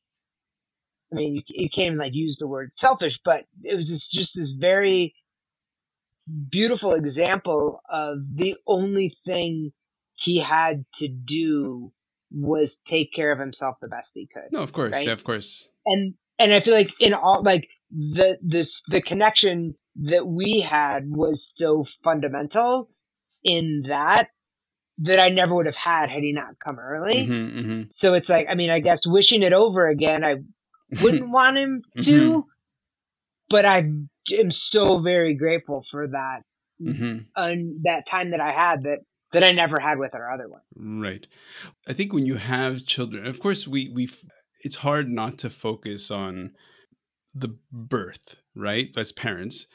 [1.12, 4.12] i mean you, you can't even like use the word selfish but it was just
[4.12, 5.14] just this very
[6.50, 9.72] beautiful example of the only thing
[10.14, 11.92] he had to do
[12.30, 14.92] was take care of himself the best he could No, of course.
[14.92, 15.06] right?
[15.06, 15.68] Yeah, of course.
[15.86, 21.04] and and I feel like in all like the this the connection that we had
[21.08, 22.88] was so fundamental
[23.44, 24.28] in that
[24.98, 27.26] that I never would have had had he not come early.
[27.26, 27.86] Mhm, mhm.
[27.90, 30.36] So it's like I mean I guess wishing it over again I
[31.00, 32.44] wouldn't want him to,
[33.48, 33.78] but I
[34.38, 36.42] am so very grateful for that
[36.80, 37.26] Mhm.
[37.36, 38.98] un, that time that I had that
[39.32, 40.60] that I never had with our other one.
[40.74, 41.26] Right.
[41.86, 44.08] I think when you have children, of course, we we
[44.60, 46.54] it's hard not to focus on
[47.34, 48.90] the birth, right?
[48.96, 49.66] As parents,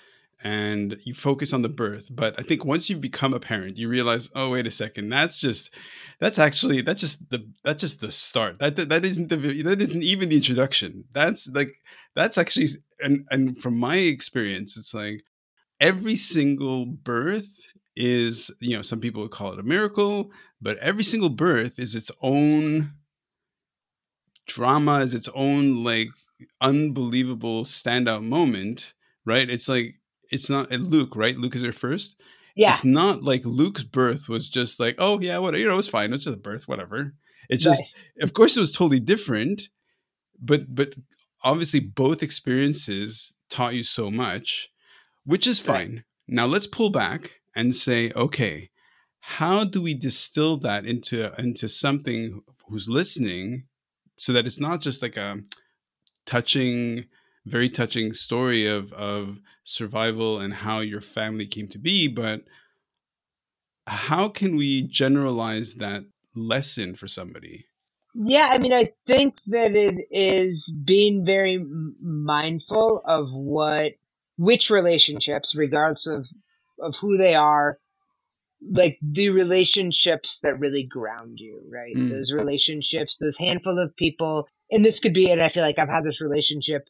[0.43, 2.09] and you focus on the birth.
[2.11, 5.41] But I think once you become a parent, you realize, oh, wait a second, that's
[5.41, 5.73] just
[6.19, 8.59] that's actually that's just the that's just the start.
[8.59, 11.05] That that, that isn't the that isn't even the introduction.
[11.13, 11.81] That's like
[12.15, 12.67] that's actually
[12.99, 15.23] and and from my experience, it's like
[15.79, 17.59] every single birth
[17.95, 21.95] is you know some people would call it a miracle but every single birth is
[21.95, 22.93] its own
[24.45, 26.09] drama is its own like
[26.61, 28.93] unbelievable standout moment
[29.25, 29.95] right it's like
[30.31, 31.37] it's not luke right?
[31.37, 32.21] Luke is her first?
[32.55, 32.71] Yeah.
[32.71, 35.89] it's not like luke's birth was just like oh yeah what you know it was
[35.89, 36.11] fine.
[36.13, 37.13] It's just a birth whatever.
[37.49, 37.83] It's just
[38.21, 39.69] of course it was totally different
[40.41, 40.93] but but
[41.43, 44.69] obviously both experiences taught you so much
[45.23, 45.77] which is Right.
[45.87, 46.03] fine.
[46.27, 48.69] Now let's pull back and say okay
[49.19, 53.65] how do we distill that into into something who's listening
[54.15, 55.37] so that it's not just like a
[56.25, 57.05] touching
[57.45, 62.43] very touching story of of survival and how your family came to be but
[63.85, 66.03] how can we generalize that
[66.35, 67.65] lesson for somebody
[68.19, 71.63] Yeah, I mean, I think that it is being very
[72.01, 73.93] mindful of what,
[74.37, 76.27] which relationships, regardless of,
[76.81, 77.77] of who they are,
[78.71, 81.95] like the relationships that really ground you, right?
[81.95, 82.09] Mm.
[82.09, 85.39] Those relationships, those handful of people, and this could be it.
[85.39, 86.89] I feel like I've had this relationship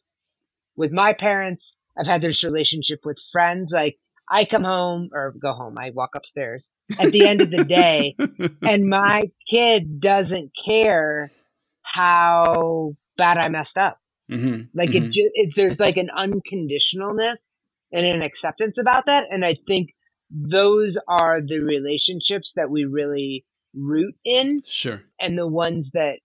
[0.76, 1.76] with my parents.
[1.98, 3.72] I've had this relationship with friends.
[3.72, 3.98] Like
[4.30, 8.16] I come home or go home, I walk upstairs at the end of the day
[8.64, 11.32] and my kid doesn't care
[11.82, 13.98] how bad I messed up.
[14.28, 17.54] hmm Like it, ju- it's there's like an unconditionalness
[17.92, 19.94] and an acceptance about that, and I think
[20.30, 26.20] those are the relationships that we really root in, sure and the ones that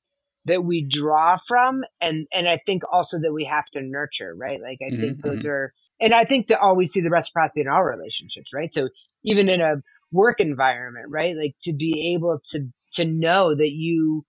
[0.45, 4.61] that we draw from, and and I think also that we have to nurture, right?
[4.61, 7.67] Like I think Mhm, those are, and I think to always see the reciprocity in
[7.67, 8.73] our relationships, right?
[8.73, 8.89] So
[9.23, 9.75] even in a
[10.11, 11.35] work environment, right?
[11.35, 14.25] Like to be able to to know that you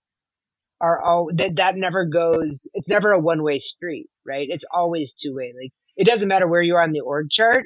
[0.81, 2.69] are all that that never goes.
[2.75, 4.49] It's never a one way street, right?
[4.51, 5.53] It's always two way.
[5.61, 7.65] Like it doesn't matter where you are on the org chart.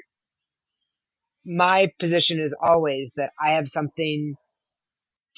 [1.46, 4.36] My position is always that I have something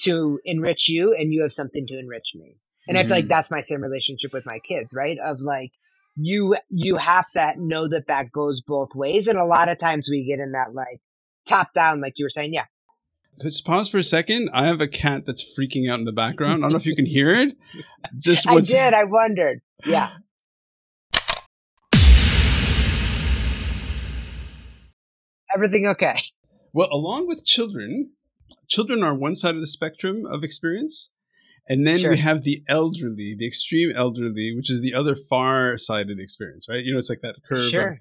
[0.01, 2.57] to enrich you, and you have something to enrich me.
[2.91, 2.99] And mm.
[2.99, 3.29] I feel like mm-hmm.
[3.29, 5.17] that's my same relationship with my kids, right?
[5.25, 5.71] Of like,
[6.17, 9.27] you, you have to know that that goes both ways.
[9.27, 10.99] And a lot of times we get in that like
[11.45, 12.65] top down, like you were saying, yeah.
[13.41, 14.49] Let's pause for a second.
[14.51, 16.55] I have a cat that's freaking out in the background.
[16.55, 17.55] I don't know if you can hear it.
[18.17, 18.93] Just I did.
[18.93, 19.61] I wondered.
[19.85, 20.11] Yeah.
[25.55, 26.17] Everything okay?
[26.73, 28.11] Well, along with children,
[28.67, 31.11] children are one side of the spectrum of experience,
[31.69, 32.11] and then Sure.
[32.11, 36.23] we have the elderly, the extreme elderly, which is the other far side of the
[36.23, 36.83] experience, right?
[36.83, 37.59] You know, it's like that curve.
[37.59, 37.99] of- Sure.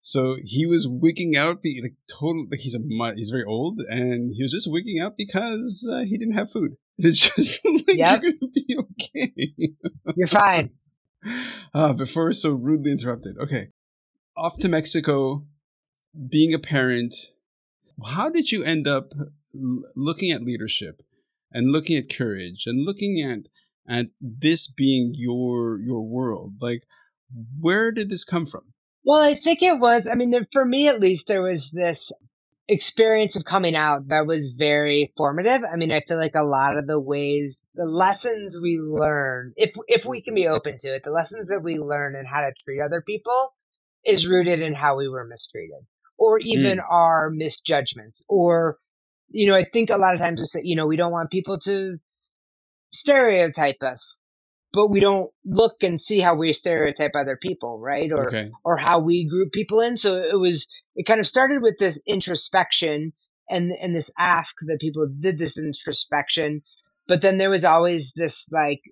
[0.00, 2.46] so he was wigging out, be like total.
[2.50, 2.80] Like he's a
[3.14, 6.76] he's very old, and he was just wigging out because uh, he didn't have food.
[6.98, 8.22] It's just like Yep.
[8.22, 9.52] you're gonna be okay.
[10.16, 10.70] You're fine.
[11.74, 13.36] Ah, before so rudely interrupted.
[13.38, 13.68] Okay,
[14.36, 15.44] off to Mexico,
[16.28, 17.14] being a parent.
[18.14, 21.02] How did you end up l- looking at leadership
[21.52, 23.40] and looking at courage and looking at
[23.88, 26.54] at this being your your world?
[26.60, 26.82] Like,
[27.60, 28.72] where did this come from?
[29.04, 32.10] Well, I think it was, I mean, for me at least, there was this
[32.68, 35.62] experience of coming out that was very formative.
[35.62, 39.70] I mean, I feel like a lot of the ways, the lessons we learn, if,
[39.86, 42.52] if we can be open to it, the lessons that we learn and how to
[42.64, 43.54] treat other people
[44.04, 45.86] is rooted in how we were mistreated
[46.18, 46.46] or hmm.
[46.48, 48.78] even our misjudgments or,
[49.30, 51.30] you know, I think a lot of times we say, you know, we don't want
[51.30, 51.98] people to
[52.92, 54.16] stereotype us,
[54.72, 58.12] but we don't look and see how we stereotype other people, right?
[58.12, 59.96] Or, Okay, or how we group people in.
[59.96, 63.12] So it was, it kind of started with this introspection
[63.50, 66.62] and, and this ask that people did this introspection.
[67.08, 68.82] But then there was always this like,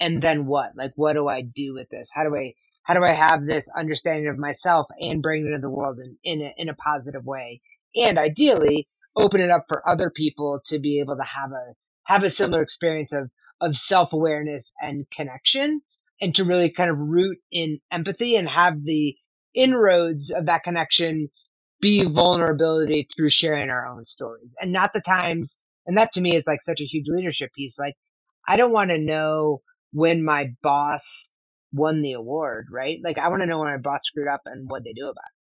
[0.00, 0.72] and then what?
[0.76, 2.10] Like, what do I do with this?
[2.14, 5.60] How do I, how do I have this understanding of myself and bring it into
[5.60, 7.62] the world in, in a, in a positive way?
[7.96, 12.24] And ideally open it up for other people to be able to have a, have
[12.24, 15.80] a similar experience of, of self awareness and connection
[16.20, 19.16] and to really kind of root in empathy and have the
[19.54, 21.28] inroads of that connection
[21.80, 24.54] be vulnerability through sharing our own stories.
[24.60, 27.78] And not the times and that to me is like such a huge leadership piece.
[27.78, 27.94] Like
[28.46, 31.30] i don't want to know when my boss
[31.72, 32.98] won the award right?
[33.02, 35.24] Like i want to know when my boss screwed up and what they do about
[35.26, 35.41] it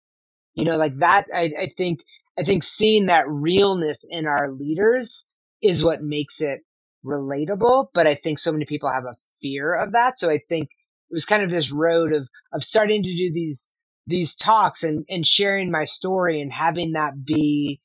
[0.59, 2.01] you know like that i, I think
[2.39, 5.27] i think seeing that realness in our leaders
[5.63, 6.63] is what makes it
[7.07, 10.19] relatable but i think so many people have a fear of that.
[10.21, 10.71] So i think
[11.11, 13.71] it was kind of this road of of starting to do these
[14.09, 17.81] these talks and and sharing my story and having that be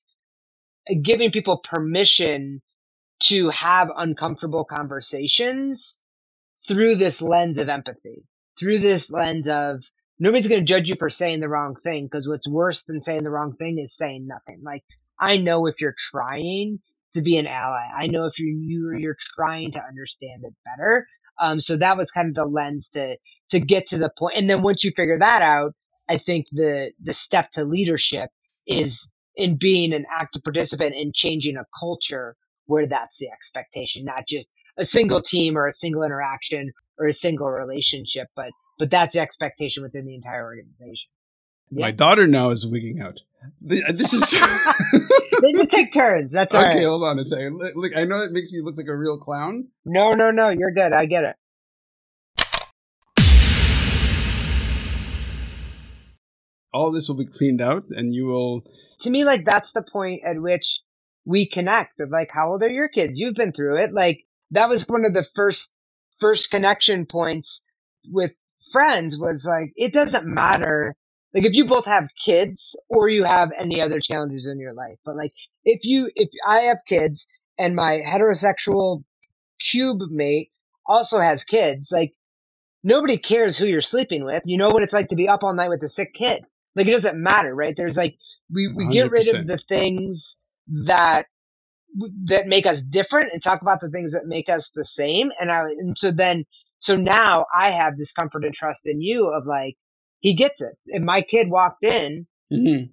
[0.89, 2.61] uh, giving people permission
[3.21, 6.01] to have uncomfortable conversations
[6.67, 8.23] through this lens of empathy
[8.59, 9.83] through this lens of
[10.23, 13.23] nobody's going to judge you for saying the wrong thing because what's worse than saying
[13.23, 14.61] the wrong thing is saying nothing.
[14.63, 14.83] Like
[15.19, 16.79] i know if you're trying
[17.15, 17.87] to be an ally.
[17.95, 21.07] I know if you're you're, you're trying to understand it better.
[21.41, 23.17] Um, so that was kind of the lens to
[23.51, 24.37] to get to the point.
[24.37, 25.73] And then once you figure that out
[26.09, 28.29] i think the the step to leadership
[28.67, 32.35] is in being an active participant in changing a culture
[32.67, 37.13] where that's the expectation not just a single team or a single interaction or a
[37.13, 41.09] single relationship but but that's the expectation within the entire organization
[41.71, 43.21] my daughter now is wigging out.
[43.43, 44.31] Uh, this is
[45.41, 46.83] they just take turns that's all right okay.
[46.85, 47.57] Hold on a second.
[47.57, 49.67] Look, look, I know it makes me look like a real clown.
[49.85, 51.35] no no no you're good i get it
[56.75, 58.63] All this will be cleaned out, and you will.
[59.01, 60.79] to me, like that's the point at which
[61.23, 61.99] we connect.
[61.99, 63.19] Of like, how old are your kids?
[63.19, 63.93] You've been through it.
[63.93, 65.71] Like that was one of the first
[66.19, 67.61] first connection points
[68.09, 68.31] with
[68.73, 69.17] friends.
[69.17, 70.95] Was like, it doesn't matter.
[71.33, 74.97] Like if you both have kids or you have any other challenges in your life,
[75.05, 75.31] but like
[75.63, 79.03] if you if I have kids and my heterosexual
[79.59, 80.51] cube mate
[80.85, 82.13] also has kids, like
[82.83, 84.43] nobody cares who you're sleeping with.
[84.45, 86.43] You know what it's like to be up all night with a sick kid.
[86.75, 87.75] Like it doesn't matter, right?
[87.75, 88.17] There's like
[88.51, 91.25] we, we get rid of the things that
[92.25, 95.31] that make us different and talk about the things that make us the same.
[95.39, 96.45] And I and so then
[96.83, 99.75] so now I have this comfort and trust in you of like
[100.19, 100.75] he gets it.
[100.85, 102.91] If my kid walked in, Mhm.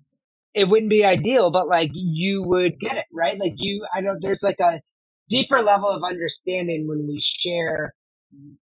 [0.54, 3.38] it wouldn't be ideal, but like you would get it, right?
[3.38, 4.80] Like you, I don't, there's like a
[5.28, 7.94] deeper level of understanding when we share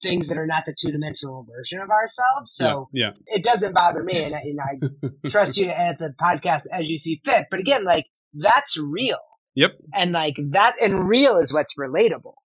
[0.01, 2.53] things that are not the two dimensional version of ourselves.
[2.55, 4.23] So yeah, it doesn't bother me.
[4.23, 4.59] And I, and
[5.25, 7.47] I trust you to edit the podcast as you see fit.
[7.51, 9.19] But again, like that's real.
[9.55, 9.71] Yep.
[9.93, 12.35] And like that and real is what's relatable,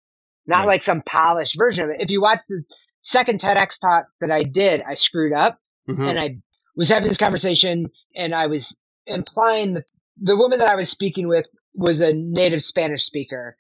[0.46, 0.66] not Right.
[0.74, 2.00] like some polished version of it.
[2.00, 2.62] If you watch the
[3.00, 6.02] second TEDx talk that I did, I screwed up Uh-huh.
[6.05, 6.37] and I
[6.76, 9.85] was having this conversation and I was implying that
[10.20, 13.57] the woman that I was speaking with was a native Spanish speaker.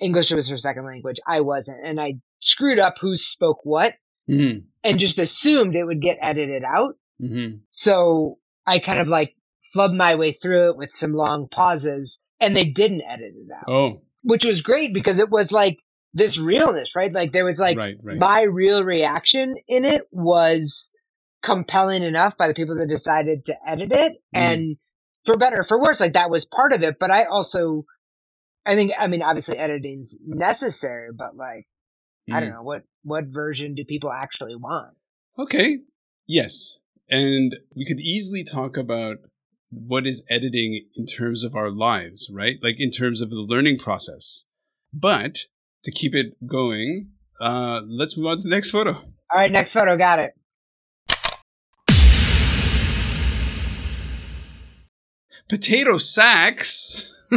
[0.00, 1.16] English was her second language.
[1.26, 1.84] I wasn't.
[1.84, 3.94] And I screwed up who spoke what
[4.28, 4.64] Mhm.
[4.84, 6.96] and just assumed it would get edited out.
[7.20, 7.60] Mhm.
[7.70, 9.34] So I kind of like
[9.74, 13.64] flubbed my way through it with some long pauses and they didn't edit it out,
[13.68, 15.78] Oh, which was great because it was like
[16.16, 17.12] this realness, right?
[17.12, 18.18] Like there was like right, right.
[18.18, 20.90] my real reaction in it was
[21.42, 24.40] compelling enough by the people that decided to edit it Mm.
[24.40, 24.76] and
[25.26, 26.96] for better or for worse, like that was part of it.
[26.98, 27.84] But I also,
[28.64, 31.66] I think, I mean, obviously editing's necessary, but like,
[32.32, 32.54] I don't Mm.
[32.54, 34.96] know what what version do people actually want?
[35.38, 35.78] Okay.
[36.26, 36.80] Yes.
[37.08, 39.18] And we could easily talk about
[39.70, 42.56] what is editing in terms of our lives, right?
[42.62, 44.46] Like in terms of the learning process.
[44.92, 45.46] But
[45.86, 47.08] to keep it going,
[47.40, 48.90] uh, let's move on to the next photo.
[48.90, 50.34] All right, next photo, got it.
[55.48, 57.12] Potato sacks.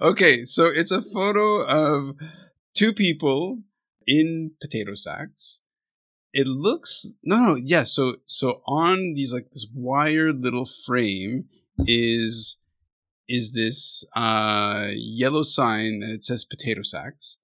[0.00, 2.16] okay, so it's a photo of
[2.74, 3.60] two people
[4.06, 5.60] in potato sacks.
[6.32, 7.82] It looks no, no, yeah.
[7.82, 11.44] So, so on these like this wire little frame
[11.80, 12.62] is
[13.28, 17.38] is this uh yellow sign and it says potato sacks.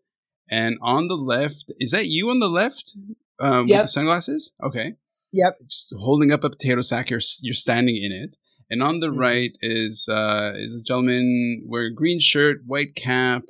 [0.50, 2.94] And on the left, is that you on the left
[3.40, 4.52] um, with the sunglasses?
[4.62, 4.96] Okay
[5.32, 5.58] Yep.
[5.64, 7.08] just holding up a potato sack.
[7.10, 8.36] You're you're standing in it,
[8.70, 9.18] and on the Mhm.
[9.18, 13.44] right is uh, is a gentleman wearing a green shirt, white cap,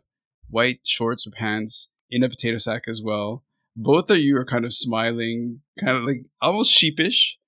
[0.48, 3.42] white shorts or pants, in a potato sack as well.
[3.74, 7.38] Both of you are kind of smiling, kind of like almost sheepish.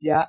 [0.00, 0.26] Yeah.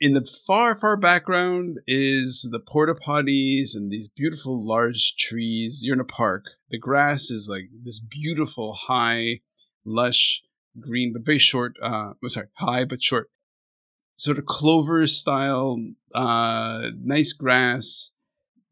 [0.00, 5.82] In the far, far background is the porta potties and these beautiful large trees.
[5.84, 6.46] You're in a park.
[6.70, 9.40] The grass is like this beautiful, high,
[9.84, 10.42] lush
[10.80, 11.76] green, but very short.
[11.82, 13.28] Uh, oh, sorry, high but short.
[14.14, 15.78] Sort of clover style,
[16.14, 18.12] uh, nice grass.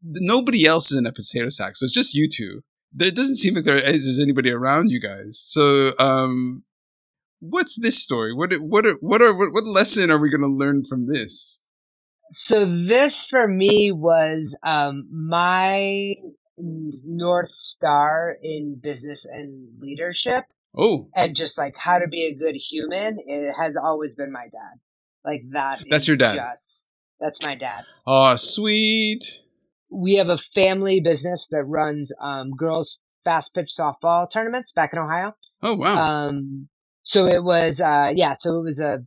[0.01, 2.61] Nobody else is in a potato sack, so it's just you two.
[2.91, 5.43] There doesn't seem like there is there's anybody around you guys.
[5.45, 6.63] So, um,
[7.39, 8.33] what's this story?
[8.33, 11.61] What what are, what are what, what lesson are we going to learn from this?
[12.31, 16.13] So this for me was um, my
[16.57, 20.43] north star in business and leadership,
[20.77, 23.17] Oh, and just like how to be a good human.
[23.25, 24.79] It has always been my dad.
[25.25, 25.83] Like that.
[25.89, 26.35] That's your dad?
[26.35, 27.83] Just, that's my dad.
[28.05, 29.43] oh, sweet.
[29.91, 34.99] We have a family business that runs um, girls fast pitch softball tournaments back in
[34.99, 35.35] Ohio.
[35.61, 36.27] Oh, wow.
[36.27, 36.69] Um,
[37.09, 38.99] so it was, uh, yeah, so it was a,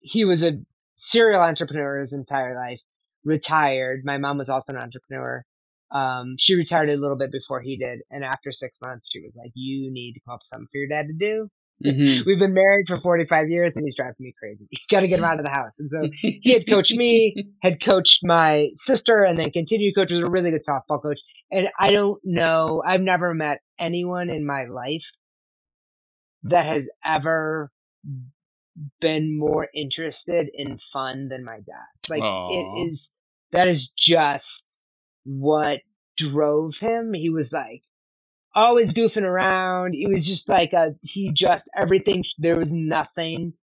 [0.00, 0.54] he was a
[0.96, 2.80] serial entrepreneur his entire life,
[3.22, 4.00] retired.
[4.02, 5.44] My mom was also an entrepreneur.
[5.92, 8.00] Um, she retired a little bit before he did.
[8.10, 10.78] And after six months, she was like, you need to come up with something for
[10.78, 11.48] your dad to do.
[11.84, 12.26] Mhm.
[12.26, 14.66] We've been married for 45 years and he's driving me crazy.
[14.72, 15.78] You got to get him out of the house.
[15.78, 20.10] And so he had coached me, had coached my sister, and then continued to coach.
[20.10, 21.20] Was a really good softball coach.
[21.52, 22.82] And I don't know.
[22.84, 25.08] I've never met anyone in my life
[26.44, 27.70] that has ever
[29.00, 32.10] been more interested in fun than my dad.
[32.10, 32.48] Like Aw.
[32.50, 33.10] it is.
[33.52, 34.66] That is just
[35.24, 35.80] what
[36.16, 37.12] drove him.
[37.12, 37.82] He was like
[38.54, 39.94] always goofing around.
[39.94, 40.94] He was just like a.
[41.02, 42.24] He just everything.
[42.38, 43.54] There was nothing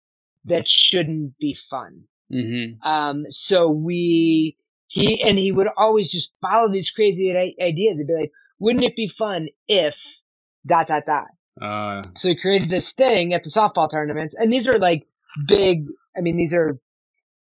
[0.47, 2.05] that shouldn't be fun.
[2.33, 2.85] Mhm.
[2.85, 4.57] Um, so we,
[4.89, 7.99] he, and he would always just follow these crazy ideas.
[7.99, 9.97] He'd be like, wouldn't it be fun if
[10.67, 11.29] dot, dot, dot.
[11.61, 14.35] Uh, So he created this thing at the softball tournaments.
[14.39, 15.07] And these are like
[15.47, 15.87] big,
[16.17, 16.79] I mean, these are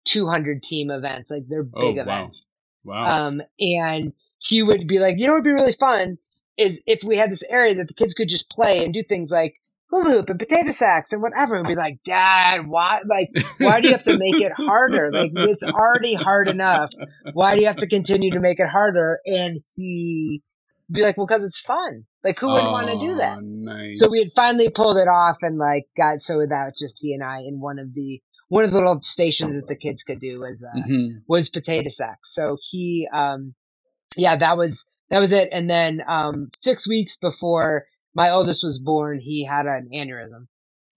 [0.06, 1.32] 200 team events.
[1.32, 2.04] Like they're Oh, big wow.
[2.04, 2.48] events.
[2.84, 3.28] wow.
[3.28, 6.18] Um, and he would be like, you know, what would be really fun
[6.58, 9.32] is if we had this area that the kids could just play and do things
[9.32, 9.56] like
[9.90, 11.56] hula hoop and potato sacks and whatever.
[11.58, 15.12] And be like, Dad, why, like, why do you have to make it harder?
[15.14, 16.92] Like, it's already hard enough.
[17.32, 19.20] Why do you have to continue to make it harder?
[19.26, 20.42] And he
[20.92, 22.06] be like, well, because it's fun.
[22.24, 23.40] Like, who wouldn't want to do that?
[23.42, 24.00] Nice.
[24.00, 27.14] So we had finally pulled it off and like got so that was just he
[27.14, 30.20] and I in one of the one of the little stations that the kids could
[30.20, 31.24] do was uh, Mhm.
[31.28, 32.34] was potato sacks.
[32.34, 33.54] So he um
[34.18, 35.50] yeah, that was that was it.
[35.52, 40.48] And then um six weeks before my oldest was born, he had an aneurysm.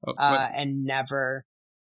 [0.07, 1.45] Oh, Uh and never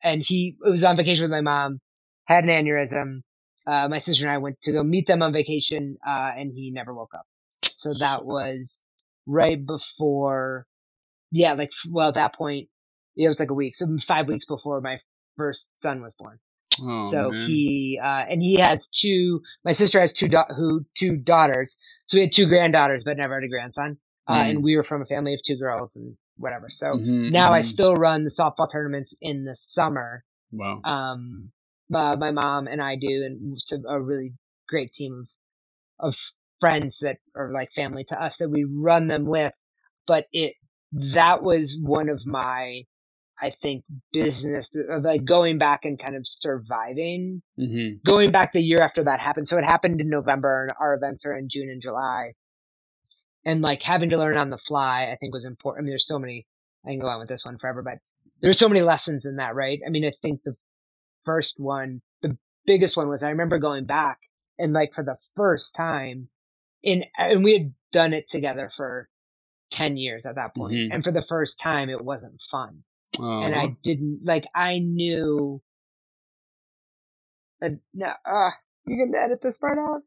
[0.02, 1.80] and he was on vacation with my mom,
[2.26, 3.22] had an aneurysm.
[3.68, 6.72] Uh my sister and I went to go meet them on vacation, uh, and he
[6.72, 7.26] never woke up.
[7.64, 8.80] So that was
[9.28, 10.68] right before
[11.32, 12.70] yeah, like well at that point
[13.16, 13.76] it was like a week.
[13.76, 15.00] So five weeks before my
[15.38, 16.40] first son was born.
[16.82, 17.38] Oh, so man.
[17.38, 19.42] he uh, and he has two.
[19.66, 21.78] My sister has two da- who two daughters.
[22.08, 23.98] So we had two granddaughters, but never had a grandson.
[24.28, 24.48] Uh, Mm.
[24.48, 26.70] and we were from a family of two girls and whatever.
[26.70, 27.64] So Mhm, now I mhm.
[27.64, 30.24] still run the softball tournaments in the summer.
[30.52, 30.86] Wow.
[30.86, 31.52] Um,
[31.94, 34.34] uh, my mom and I do, and it's a, a really
[34.70, 35.28] great team
[36.00, 36.16] of of
[36.60, 39.54] friends that are like family to us that we run them with.
[40.08, 40.56] But it
[40.94, 42.84] that was one of my,
[43.42, 43.84] I think,
[44.14, 49.04] business of like going back and kind of surviving hmm going back the year after
[49.04, 49.50] that happened.
[49.50, 52.34] So it happened in November and our events are in June and July.
[53.46, 55.82] And like having to learn on the fly, I think was important.
[55.82, 56.46] I mean, there's so many,
[56.86, 58.00] I can go on with this one forever, but
[58.42, 59.80] there's so many lessons in that, right?
[59.86, 60.56] I mean, I think the
[61.26, 64.20] first one, the biggest one was I remember going back
[64.58, 66.30] and like for the first time
[66.84, 69.10] in, and we had done it together for
[69.72, 70.90] 10 years at that point, Mhm.
[70.94, 72.84] And for the first time, it wasn't fun.
[73.44, 75.62] And I didn't, like, I knew
[77.60, 78.52] that, no, uh,
[78.86, 80.04] you can edit this part out.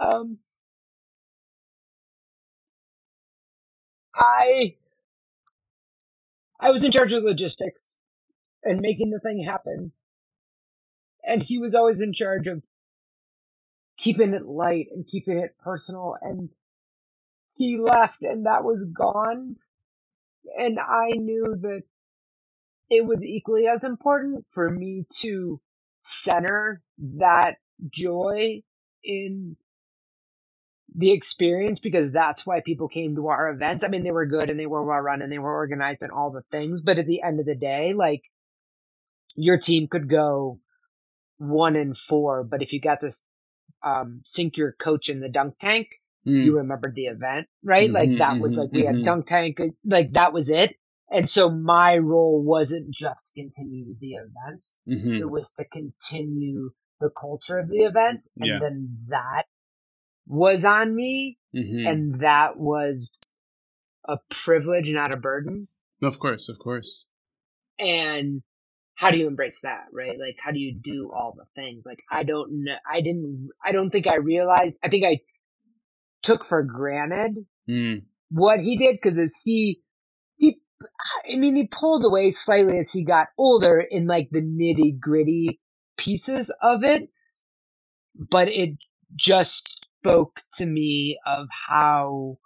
[0.00, 0.38] Um,
[4.14, 4.76] I,
[6.58, 7.98] I was in charge of logistics
[8.62, 9.92] and making the thing happen.
[11.24, 12.62] And he was always in charge of
[14.00, 16.16] keeping it light and keeping it personal.
[16.20, 16.48] And
[17.56, 19.56] he left and that was gone.
[20.58, 21.82] And I knew that
[22.88, 25.60] it was equally as important for me to
[26.02, 26.82] center
[27.18, 27.56] that
[27.90, 28.62] joy
[29.04, 29.56] in
[30.96, 33.84] the experience because that's why people came to our events.
[33.84, 36.10] I mean, they were good and they were well run and they were organized and
[36.10, 36.80] all the things.
[36.80, 38.22] But at the end of the day, like
[39.36, 40.58] your team could go
[41.36, 43.10] one and four, but if you got to
[43.82, 45.88] um, sink your coach in the dunk tank,
[46.26, 46.44] Mm.
[46.44, 47.88] you remembered the event, right?
[47.88, 49.04] Mhm, like that was mhm, like we had mhm.
[49.04, 50.76] dunk tank, like that was it.
[51.10, 55.20] And so my role wasn't just to continue the events; Mhm.
[55.20, 56.70] it was to continue
[57.00, 58.58] the culture of the event, and Yeah.
[58.60, 59.44] then that
[60.26, 61.86] was on me, Mhm.
[61.86, 63.18] and that was
[64.04, 65.68] a privilege, not a burden.
[66.02, 67.06] of course, of course.
[67.78, 68.42] And
[69.00, 70.18] how do you embrace that, right?
[70.20, 71.84] Like, how do you do all the things?
[71.86, 72.76] Like, I don't know.
[72.90, 73.48] I didn't.
[73.64, 74.76] I don't think I realized.
[74.84, 75.20] I think I
[76.22, 77.36] took for granted
[77.68, 78.02] Mm.
[78.30, 79.80] what he did because as he
[80.36, 80.58] he
[81.32, 85.60] I mean he pulled away slightly as he got older in like the nitty gritty
[85.96, 87.10] pieces of it,
[88.14, 88.76] but it
[89.16, 92.38] just spoke to me of how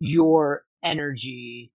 [0.00, 1.72] your energy,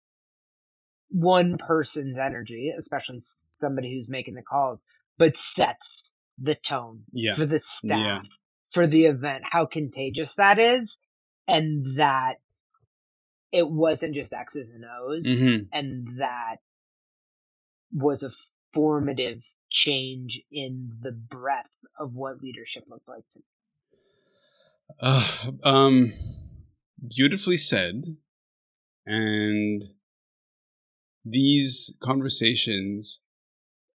[1.15, 3.21] one person's energy, especially
[3.61, 4.87] somebody who's making the calls,
[5.17, 7.35] but sets the tone Yeah.
[7.35, 8.31] for the staff, Yeah.
[8.73, 10.99] for the event, how contagious that is,
[11.47, 12.41] and that
[13.53, 15.69] it wasn't just X's and O's, Mhm.
[15.73, 16.57] and that
[17.93, 18.33] was a
[18.73, 19.41] formative
[19.71, 23.45] change in the breadth of what leadership looked like to me.
[24.99, 26.12] Uh, um,
[27.07, 28.17] beautifully said.
[29.07, 29.85] And
[31.25, 33.22] these conversations,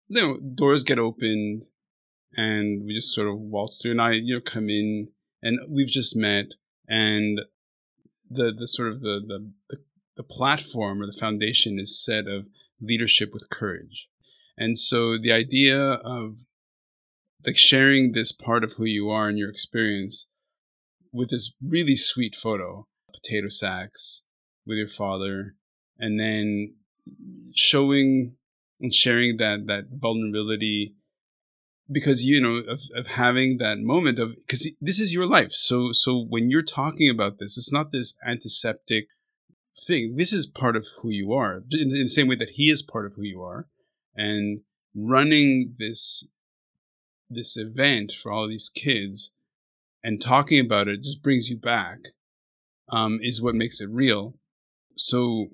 [0.09, 1.65] you know, doors get opened
[2.37, 5.09] and we just sort of waltz through and I, you know, come in
[5.43, 6.55] and we've just met
[6.89, 7.41] and
[8.29, 9.77] the, the sort of the, the, the,
[10.17, 12.49] the platform or the foundation is set of
[12.81, 14.09] leadership with courage.
[14.57, 16.45] And so the idea of
[17.47, 20.29] like sharing this part of who you are and your experience
[21.13, 24.25] with this really sweet photo, potato sacks
[24.67, 25.55] with your father,
[25.99, 26.75] and then
[27.53, 28.37] showing
[28.81, 30.95] and sharing that that vulnerability
[31.91, 35.53] because you know of, of having that moment of because this is your life.
[35.53, 39.09] So so when you're talking about this it's not this antiseptic
[39.77, 40.17] thing.
[40.17, 43.07] This is part of who you are in the same way that he is part
[43.07, 43.67] of who you are.
[44.15, 44.61] And
[44.95, 46.29] running this
[47.29, 49.33] this event for all these kids
[50.03, 51.99] and talking about it just brings you back
[52.91, 54.35] um, is what makes it real.
[54.95, 55.49] So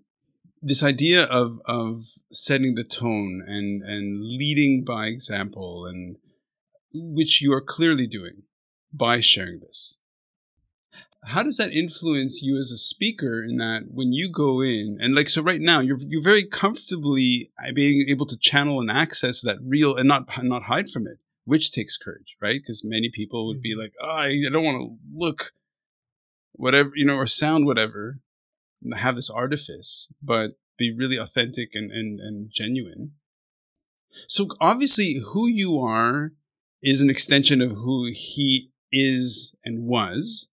[0.62, 6.16] this idea of of setting the tone and and leading by example and
[6.92, 8.42] which you are clearly doing
[8.92, 9.98] by sharing this.
[11.26, 15.14] How does that influence you as a speaker in that when you go in and
[15.14, 19.40] like so right now you're you're very comfortably uh, being able to channel and access
[19.42, 22.60] that real and not not hide from it which takes courage right?
[22.60, 23.80] Because many people would be mm-hmm.
[23.80, 25.52] like oh, I don't want to look
[26.52, 28.20] whatever you know or sound whatever
[28.96, 33.12] have this artifice but be really authentic and and, and genuine
[34.26, 36.32] so obviously who you are
[36.82, 40.50] is an extension of who he is and was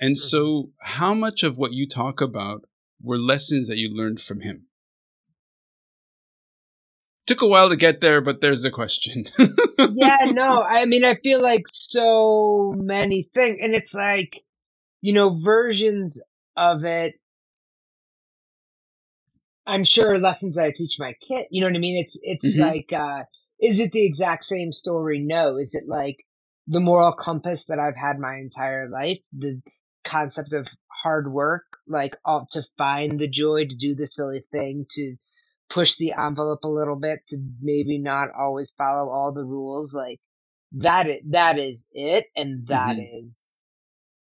[0.00, 0.68] and so, mm-hmm.
[0.82, 2.64] how much of what you talk about
[3.02, 4.66] were lessons that you learned from him?
[7.26, 9.24] Took a while to get there, but there's the question.
[9.78, 14.44] yeah, no, I mean, I feel like so many things, and it's like,
[15.00, 16.20] you know, versions
[16.56, 17.14] of it.
[19.66, 22.02] I'm sure lessons that I teach my kid, you know what I mean?
[22.04, 22.60] It's, it's Mhm.
[22.60, 23.24] like, uh,
[23.60, 25.20] is it the exact same story?
[25.20, 25.56] No.
[25.56, 26.18] Is it like
[26.66, 29.20] the moral compass that I've had my entire life?
[29.32, 29.62] The
[30.04, 30.68] concept of
[31.02, 35.16] hard work, like all, to find the joy, to do the silly thing, to
[35.70, 39.94] push the envelope a little bit, to maybe not always follow all the rules.
[39.94, 40.20] Like
[40.72, 42.26] that, is, that is it.
[42.36, 43.38] And that is,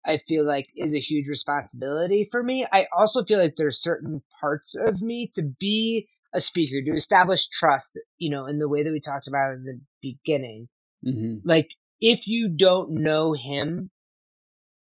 [0.07, 2.67] I feel like is a huge responsibility for me.
[2.71, 7.49] I also feel like there's certain parts of me to be a speaker to establish
[7.49, 10.69] trust, you know, in the way that we talked about in the beginning.
[11.07, 11.49] Mm-hmm.
[11.49, 11.69] Like
[12.01, 13.91] if you don't know him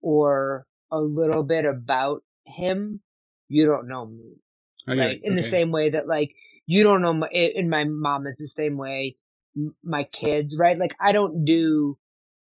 [0.03, 3.01] or a little bit about him,
[3.49, 4.35] you don't know me.
[4.89, 5.21] I right?
[5.23, 6.35] In the same way that like
[6.67, 9.17] you don't know my, and my mom is the same way
[9.83, 10.79] my kids, right?
[10.79, 11.97] Like I don't do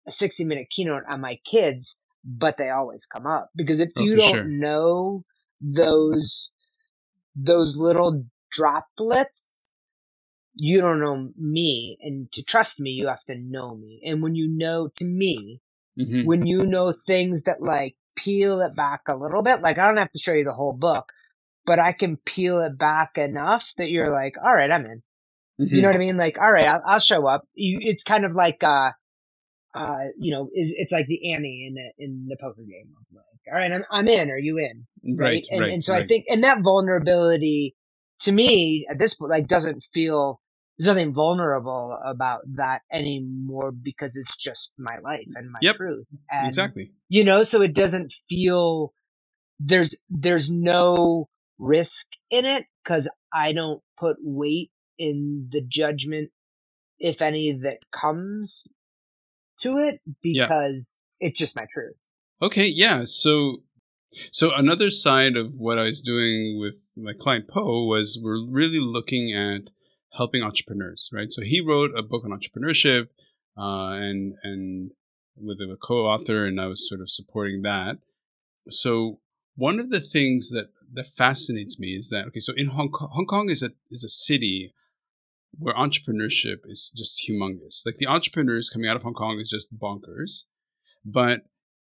[0.08, 4.06] a 60 minute keynote on my kids, but they always come up because if Oh,
[4.06, 4.56] you don't sure.
[4.60, 5.24] know
[5.62, 6.52] those
[7.36, 9.42] those little droplets,
[10.56, 14.02] you don't know me and to trust me, you have to know me.
[14.06, 15.62] And when you know to me,
[15.98, 19.88] hmm when you know things that like peel it back a little bit, like I
[19.88, 21.12] don't have to show you the whole book,
[21.66, 25.04] but I can peel it back enough that you're like, all right, I'm in.
[25.62, 25.76] Mm-hmm.
[25.76, 26.18] You know what I mean?
[26.18, 27.44] Like, all right, I'll, I'll show up.
[27.56, 28.92] You, it's kind of like, uh,
[29.74, 32.94] uh, you know, is it's like the ante in the in the poker game.
[33.00, 34.32] Of like, all right, I'm I'm in.
[34.32, 34.88] Are you in?
[35.18, 37.76] right, and, right, and so I think, and that vulnerability
[38.22, 40.42] to me at this point, like, doesn't feel
[40.78, 45.76] there's nothing vulnerable about that anymore because it's just my life and my Yep.
[45.78, 46.08] truth.
[46.32, 46.92] And, exactly.
[47.10, 48.94] You know, so it doesn't feel
[49.60, 51.28] there's there's no
[51.60, 56.32] risk in it because I don't put weight in the judgment,
[57.00, 58.66] if any, that comes
[59.62, 60.46] to it Yeah.
[60.48, 61.96] because it's just my truth.
[62.42, 63.04] Okay, yeah.
[63.06, 63.64] So,
[64.32, 68.80] so another side of what I was doing with my client Po was we're really
[68.80, 69.72] looking at
[70.14, 71.32] helping entrepreneurs, right?
[71.32, 73.08] So he wrote a book on entrepreneurship,
[73.58, 74.92] uh, and and
[75.38, 77.98] with a co-author, and I was sort of supporting that.
[78.70, 79.20] So
[79.56, 83.10] one of the things that that fascinates me is that okay, so in Hong Kong,
[83.14, 84.74] Hong Kong is a is a city
[85.58, 87.86] where entrepreneurship is just humongous.
[87.86, 90.44] Like the entrepreneurs coming out of Hong Kong is just bonkers,
[91.06, 91.42] but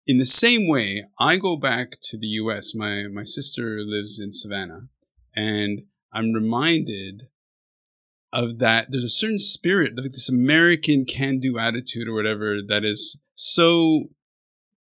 [0.08, 2.74] in the same way, I go back to the US.
[2.74, 4.90] My my sister lives in Savannah,
[5.36, 7.24] and I'm reminded
[8.34, 8.88] of that.
[8.90, 14.06] There's a certain spirit, like this American can-do attitude or whatever, that is so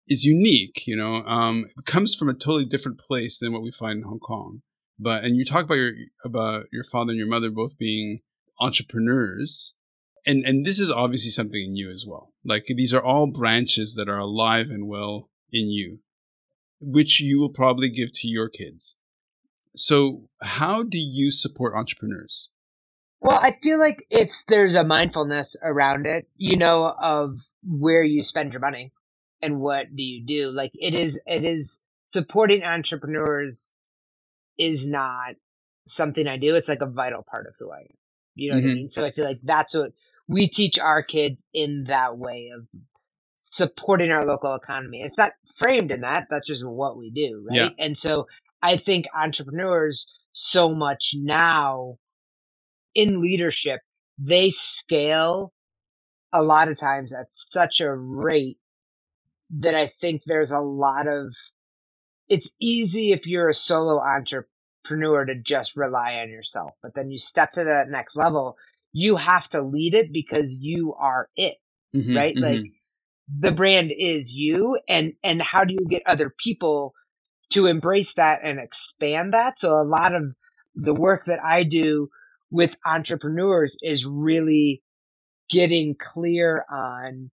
[0.08, 0.88] is unique.
[0.88, 4.20] You know, um, comes from a totally different place than what we find in Hong
[4.20, 4.62] Kong.
[4.98, 5.92] But and you talk about your
[6.24, 8.20] about your father and your mother both being
[8.62, 9.76] entrepreneurs
[10.26, 13.96] and and this is obviously something in you as well like these are all branches
[13.96, 16.00] that are alive and well in you
[16.80, 18.96] which you will probably give to your kids
[19.76, 22.52] so how do you support entrepreneurs
[23.22, 28.24] Well, I feel like it's there's a mindfulness around it, you know, of where you
[28.24, 28.92] spend your money
[29.44, 30.50] and what do you do.
[30.50, 31.80] Like it is it is
[32.14, 33.72] supporting entrepreneurs
[34.58, 35.36] is not
[35.88, 36.56] something I do.
[36.56, 38.01] It's like a vital part of who I am.
[38.36, 38.72] You know what I Mhm.
[38.72, 38.90] mean?
[38.90, 39.94] So I feel like that's what
[40.28, 42.68] we teach our kids in that way of
[43.42, 45.02] supporting our local economy.
[45.04, 46.28] It's not framed in that.
[46.30, 47.56] That's just what we do, right?
[47.56, 47.70] Yeah.
[47.80, 48.28] And so
[48.62, 51.98] I think entrepreneurs so much now
[52.96, 53.82] in leadership,
[54.20, 55.54] they scale
[56.34, 58.58] a lot of times at such a rate
[59.60, 61.36] that I think there's a lot of
[62.30, 64.48] it's easy if you're a solo entrepreneur
[64.86, 66.72] to just rely on yourself.
[66.82, 68.58] But then you step to that next level,
[68.94, 71.56] you have to lead it because you are it,
[71.96, 72.36] Mhm, right?
[72.36, 72.42] mhm.
[72.42, 72.66] Like
[73.40, 76.94] the brand is you and and how do you get other people
[77.52, 79.60] to embrace that and expand that?
[79.60, 80.24] So a lot of
[80.76, 82.10] the work that I do
[82.52, 84.84] with entrepreneurs is really
[85.50, 87.32] getting clear on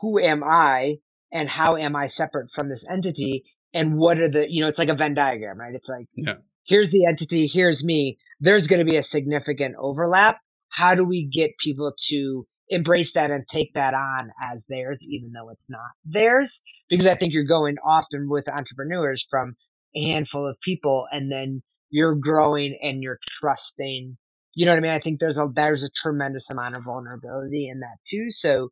[0.00, 0.98] who am I
[1.32, 3.44] and how am I separate from this entity
[3.74, 5.74] and what are the, you know, it's like a Venn diagram, right?
[5.74, 6.38] It's like, Yeah.
[6.66, 8.18] Here's the entity, here's me.
[8.40, 10.40] There's going to be a significant overlap.
[10.70, 15.32] How do we get people to embrace that and take that on as theirs, even
[15.32, 16.62] though it's not theirs?
[16.88, 19.56] Because I think you're going often with entrepreneurs from
[19.96, 24.16] a handful of people and then you're growing and you're trusting.
[24.54, 24.90] You know what I mean?
[24.92, 28.30] I think there's a, there's a tremendous amount of vulnerability in that too.
[28.30, 28.70] So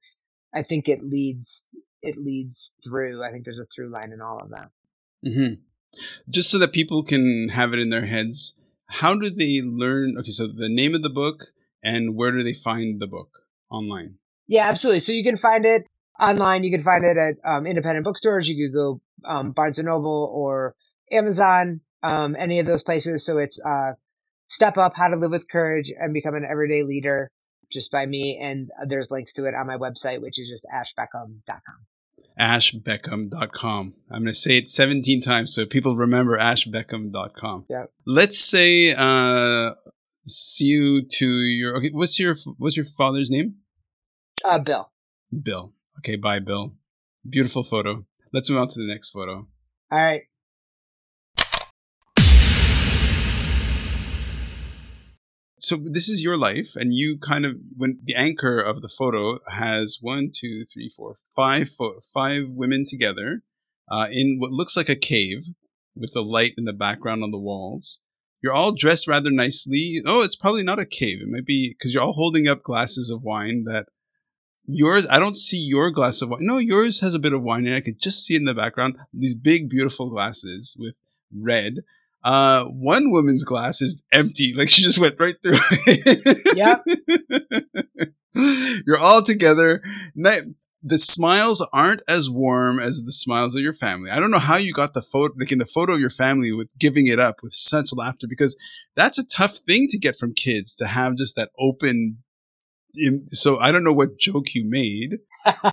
[0.54, 1.64] I think it leads,
[2.02, 3.24] it leads through.
[3.24, 4.70] I think there's a through line in all of that.
[5.26, 5.60] Mhm.
[6.28, 10.30] Just so that people can have it in their heads how do they learn okay
[10.30, 13.40] so the name of the book and where do they find the book
[13.70, 15.00] online Yeah, absolutely.
[15.00, 15.86] So you can find it
[16.20, 16.64] online.
[16.64, 18.48] You can find it at um, independent bookstores.
[18.48, 20.74] You could go um, Barnes and Noble or
[21.10, 23.24] Amazon, um, any of those places.
[23.24, 23.92] So it's uh,
[24.48, 27.30] Step Up: How to Live with Courage and Become an Everyday Leader,
[27.70, 28.38] just by me.
[28.40, 31.86] And there's links to it on my website, which is just ashbeckham.com.
[32.38, 33.94] ashbeckham.com.
[34.10, 37.66] I'm going to say it 17 times so people remember ashbeckham.com.
[37.68, 37.92] Yep.
[38.06, 39.74] Let's say uh
[40.24, 43.56] see you to your okay, what's your what's your father's name?
[44.44, 44.90] Uh, Bill.
[45.42, 45.72] Bill.
[45.98, 46.74] Okay, bye Bill.
[47.28, 48.04] Beautiful photo.
[48.32, 49.46] Let's move on to the next photo.
[49.90, 50.22] All right.
[55.62, 59.38] So this is your life, and you kind of when the anchor of the photo
[59.48, 63.42] has one, two, three, four, five, fo- five women together
[63.88, 65.50] uh, in what looks like a cave
[65.94, 68.00] with the light in the background on the walls.
[68.42, 70.00] You're all dressed rather nicely.
[70.04, 71.20] Oh, it's probably not a cave.
[71.22, 73.86] It might be because you're all holding up glasses of wine that
[74.66, 76.40] yours, I don't see your glass of wine.
[76.42, 78.54] No, yours has a bit of wine and I could just see it in the
[78.54, 78.96] background.
[79.14, 81.00] These big, beautiful glasses with
[81.32, 81.84] red.
[82.24, 84.52] Uh, one woman's glass is empty.
[84.54, 85.56] Like she just went right through
[85.86, 86.56] it.
[86.56, 88.12] Yep.
[88.86, 89.82] You're all together.
[90.84, 94.10] The smiles aren't as warm as the smiles of your family.
[94.10, 96.52] I don't know how you got the photo, like in the photo of your family
[96.52, 98.56] with giving it up with such laughter, because
[98.96, 102.18] that's a tough thing to get from kids to have just that open.
[103.26, 105.18] So I don't know what joke you made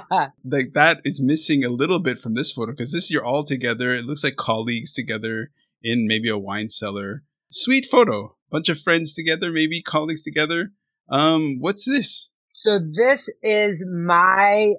[0.43, 3.93] like that is missing a little bit from this photo because this you're all together.
[3.93, 5.51] It looks like colleagues together
[5.83, 7.23] in maybe a wine cellar.
[7.49, 8.35] Sweet photo.
[8.51, 10.71] Bunch of friends together, maybe colleagues together.
[11.09, 12.33] Um, what's this?
[12.53, 14.73] So this is my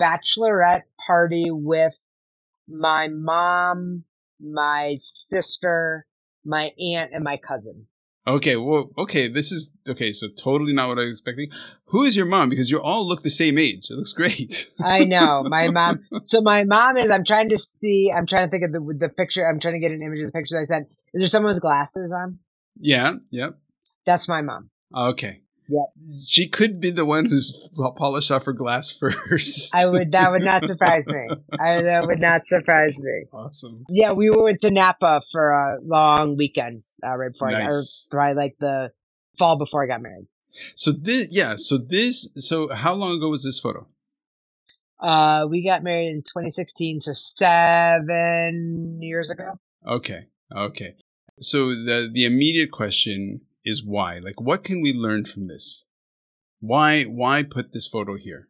[0.00, 1.94] bachelorette party with
[2.68, 4.04] my mom,
[4.40, 6.06] my sister,
[6.44, 7.86] my aunt, and my cousin.
[8.24, 10.12] Okay, well, okay, this is okay.
[10.12, 11.50] So totally not what I was expecting.
[11.86, 12.50] Who is your mom?
[12.50, 13.90] Because you all look the same age.
[13.90, 14.70] It looks great.
[14.80, 16.04] I know my mom.
[16.22, 17.10] So my mom is.
[17.10, 18.12] I'm trying to see.
[18.16, 19.44] I'm trying to think of the the picture.
[19.48, 20.88] I'm trying to get an image of the picture that I sent.
[21.14, 22.38] Is there someone with glasses on?
[22.76, 23.50] yeah, yeah.
[24.06, 24.70] That's my mom.
[24.96, 25.42] Okay.
[25.68, 25.84] Yep.
[26.28, 29.74] She could be the one who's polished off her glass first.
[29.74, 30.12] I would.
[30.12, 31.28] That would not surprise me.
[31.58, 33.24] I, that would not surprise me.
[33.32, 33.78] awesome.
[33.88, 37.64] Yeah, we went to Napa for a long weekend uh, right before I got, or
[37.64, 38.08] Nice.
[38.10, 38.92] probably like the
[39.38, 40.26] fall before I got married.
[40.74, 41.54] So this, yeah.
[41.56, 42.30] So this.
[42.36, 43.86] So how long ago was this photo?
[45.00, 49.58] Uh, we got married in 2016, so seven years ago.
[49.86, 50.26] Okay.
[50.54, 50.94] Okay.
[51.38, 54.18] So the the immediate question is why?
[54.18, 55.86] Like what can we learn from this?
[56.60, 58.48] Why why put this photo here?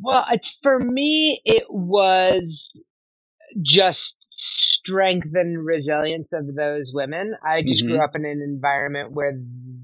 [0.00, 1.40] Well, it's for me.
[1.44, 2.82] It was
[3.60, 7.34] just strength and resilience of those women.
[7.44, 7.88] I just Mhm.
[7.88, 9.34] grew up in an environment where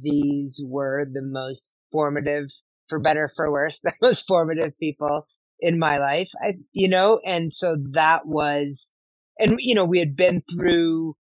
[0.02, 2.46] these were the most formative,
[2.88, 5.26] for better or for worse, the most formative people
[5.60, 6.30] in my life.
[6.42, 8.90] I, you know, and so that was,
[9.38, 11.16] and you know, we had been through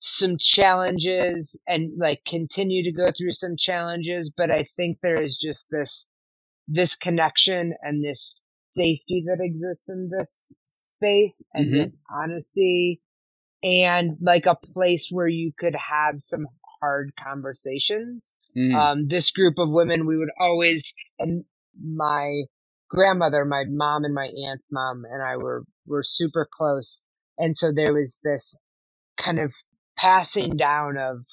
[0.00, 5.38] some challenges and like continue to go through some challenges, but I think there is
[5.38, 6.06] just this
[6.68, 8.42] this connection and this
[8.74, 10.44] safety that exists in this
[11.04, 11.82] space and Mhm.
[11.84, 13.00] this honesty
[13.62, 16.46] and like a place where you could have some
[16.80, 18.36] hard conversations.
[18.56, 21.44] Mm, Um, this group of women, we would always, and
[21.82, 22.44] my
[22.88, 27.04] grandmother, my mom and my aunt's mom and I were, were super close.
[27.38, 28.56] And so there was this
[29.16, 29.52] kind of
[29.96, 31.24] passing down of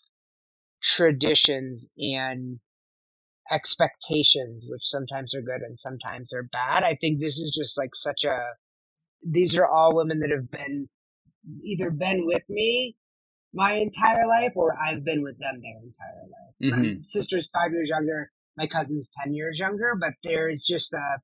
[0.81, 2.59] traditions and
[3.51, 6.83] expectations, which sometimes are good and sometimes are bad.
[6.83, 8.53] I think this is just like such a,
[9.23, 10.89] these are all women that have been
[11.63, 12.95] either been with me
[13.53, 16.55] my entire life or I've been with them their entire life.
[16.67, 16.99] My Mhm.
[17.01, 21.19] sister's five years younger, my cousin's 10 years younger, but there is just a,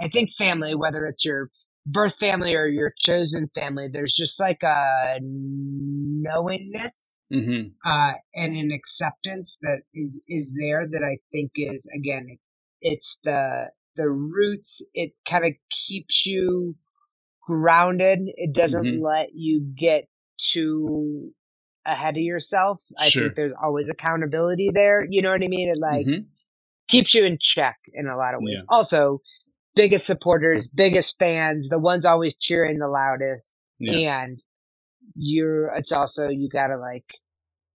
[0.00, 1.50] I think family, whether it's your
[1.86, 6.86] birth family or your chosen family, there's just like a knowingness
[7.32, 7.74] mhm.
[7.84, 12.38] uh, and an acceptance that is is there that I think is again it,
[12.82, 14.84] it's the the roots.
[14.94, 15.52] It kind of
[15.88, 16.76] keeps you
[17.50, 18.20] grounded.
[18.36, 19.02] It doesn't Mhm.
[19.02, 21.32] let you get too
[21.84, 22.80] ahead of yourself.
[22.98, 23.24] I Sure.
[23.24, 25.04] think there's always accountability there.
[25.08, 25.68] You know what I mean?
[25.68, 26.26] It like Mhm.
[26.88, 28.58] keeps you in check in a lot of ways.
[28.58, 28.64] Yeah.
[28.68, 29.18] Also,
[29.74, 34.22] biggest supporters, biggest fans, the ones always cheering the loudest Yeah.
[34.24, 34.42] and
[35.16, 37.16] you're it's also you gotta like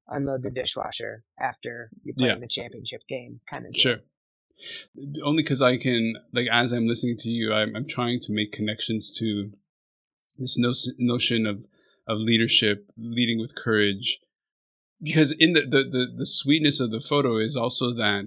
[0.08, 2.36] unload the dishwasher after you play Yeah.
[2.40, 3.82] the championship game kind of deal.
[3.82, 4.00] Sure.
[5.24, 8.54] Only because I can, like, as I'm listening to you, I'm, I'm trying to make
[8.54, 9.52] connections to
[10.38, 11.68] this no, notion of
[12.08, 14.20] of leadership, leading with courage.
[15.02, 18.26] Because in the, the the the sweetness of the photo is also that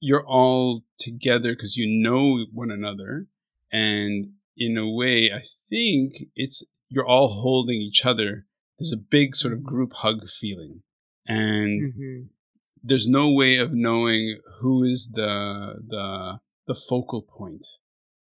[0.00, 3.26] you're all together because you know one another,
[3.72, 8.46] and in a way, I think it's you're all holding each other.
[8.78, 10.82] There's a big sort of group hug feeling,
[11.26, 12.28] and Mhm.
[12.82, 17.66] there's no way of knowing who is the the the focal point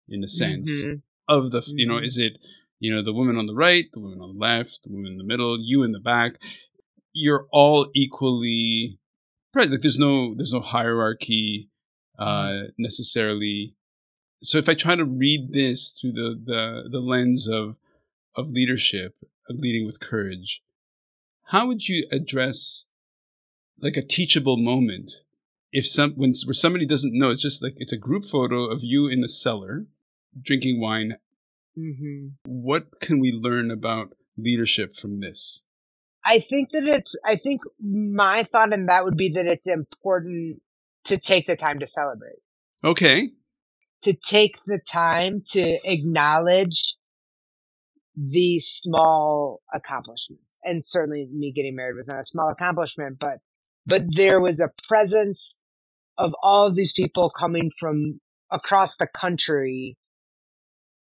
[0.08, 1.02] in a sense Mhm.
[1.28, 2.06] of the you know Mhm.
[2.06, 2.38] is it
[2.80, 5.18] you know the woman on the right the woman on the left the woman in
[5.18, 6.34] the middle you in the back
[7.14, 9.00] you're all equally
[9.52, 11.70] present like there's no there's no hierarchy
[12.20, 13.74] uh necessarily.
[14.40, 17.78] So if i try to read this through the the the lens of
[18.36, 19.16] of leadership
[19.50, 20.62] of leading with courage
[21.46, 22.88] how would you address
[23.80, 25.24] like a teachable moment
[25.72, 28.84] if some when where somebody doesn't know, it's just like it's a group photo of
[28.84, 29.86] you in the cellar
[30.42, 31.18] drinking wine.
[31.78, 35.64] Hmm What can we learn about leadership from this?
[36.26, 40.62] I think that it's, I think my thought in that would be that it's important
[41.06, 42.40] to take the time to celebrate,
[42.84, 43.30] Okay.
[44.02, 46.96] to take the time to acknowledge
[48.18, 50.58] the small accomplishments.
[50.64, 53.38] And certainly me getting married was not a small accomplishment, but,
[53.86, 55.56] but there was a presence
[56.18, 58.20] of all of these people coming from
[58.52, 59.98] across the country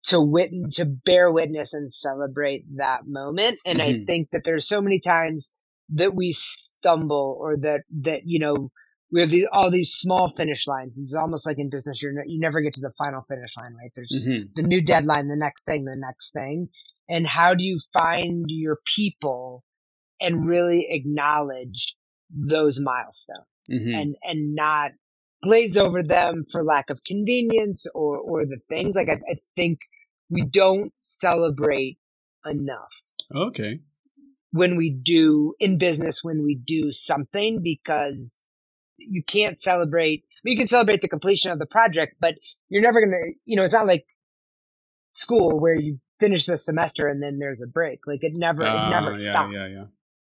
[0.08, 3.60] to wit to bear witness and celebrate that moment.
[3.66, 4.06] And I Mhm.
[4.08, 5.54] think that there's so many times
[5.92, 8.72] that we stumble or that that you know
[9.12, 10.98] we have these, all these small finish lines.
[11.00, 13.92] It's almost like in business, you're you never get to the final finish line, right?
[13.96, 16.70] There's hmm the new deadline, the next thing, the next thing.
[17.10, 19.64] And how do you find your people
[20.22, 21.96] and really acknowledge
[22.32, 23.40] those milestones?
[23.70, 24.92] hmm and and not
[25.44, 29.80] glaze over them for lack of convenience or or the things like I, I think
[30.30, 32.00] we don't celebrate
[32.46, 32.94] enough
[33.36, 33.82] Okay.
[34.52, 38.48] when we do in business when we do something because
[38.98, 42.36] you can't celebrate I mean, you can celebrate the completion of the project but
[42.70, 44.06] you're never gonna you know it's not like
[45.14, 48.82] school where you finish the semester and then there's a break like it never it
[48.82, 49.86] Ah, never yeah, stops yeah, yeah.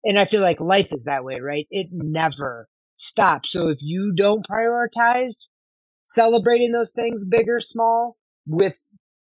[0.05, 1.67] and I feel like life is that way, right?
[1.71, 3.51] It never stops.
[3.53, 5.35] So if you don't prioritize
[6.07, 8.17] celebrating those things, big or small,
[8.47, 8.77] with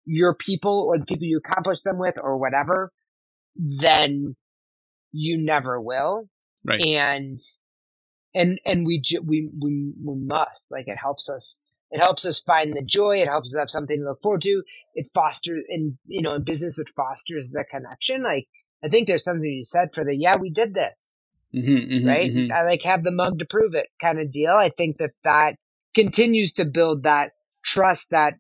[0.09, 2.93] your people or the people you accomplish them with or whatever,
[3.57, 4.37] then
[5.13, 6.29] you never will.
[6.65, 6.85] Right.
[6.85, 7.39] And,
[8.35, 12.41] and, and we, ju- we, we, we must, like it helps us, it helps us
[12.41, 13.19] find the joy.
[13.23, 14.63] It helps us have something to look forward to.
[14.95, 18.23] It fosters, in, you know, in business, it fosters the connection.
[18.23, 18.47] Like,
[18.85, 20.95] I think there's something you said for the, yeah, we did this
[21.53, 22.31] hmm right?
[22.53, 24.53] I like have the mug to prove it kind of deal.
[24.53, 25.57] I think that that
[25.95, 27.33] continues to build that
[27.65, 28.35] trust, that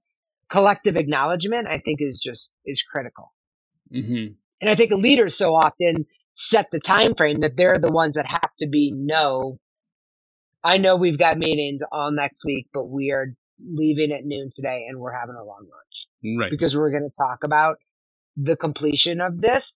[0.51, 1.69] collective acknowledgement.
[1.69, 3.33] I think is just is critical.
[3.93, 4.29] hmm
[4.61, 8.27] And I think leaders so often set the time frame that they're the ones that
[8.27, 9.59] have to be no.
[10.65, 13.35] I know we've got meetings all next week, but we are
[13.65, 16.09] leaving at noon today and we're having a long lunch
[16.41, 16.51] Right.
[16.51, 17.79] because we're going to talk about
[18.37, 19.75] the completion of this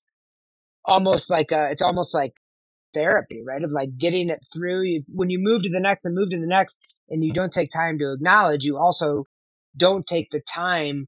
[0.85, 2.35] almost like a it's almost like
[2.95, 6.15] therapy right of like getting it through you when you move to the next and
[6.15, 6.77] move to the next
[7.11, 9.27] and you don't take time to acknowledge you also
[9.77, 11.07] don't take the time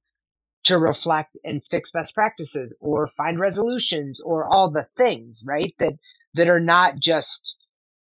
[0.64, 5.94] to reflect and fix best practices or find resolutions or all the things right that
[6.34, 7.56] that are not just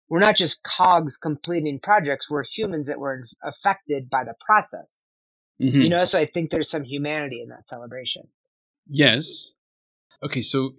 [0.10, 5.00] we're not just cogs completing projects we're humans that were affected by the process
[5.60, 5.84] Mhm.
[5.84, 8.28] you know so i think there's some humanity in that celebration
[8.88, 9.56] Yes.
[10.24, 10.74] Okay, so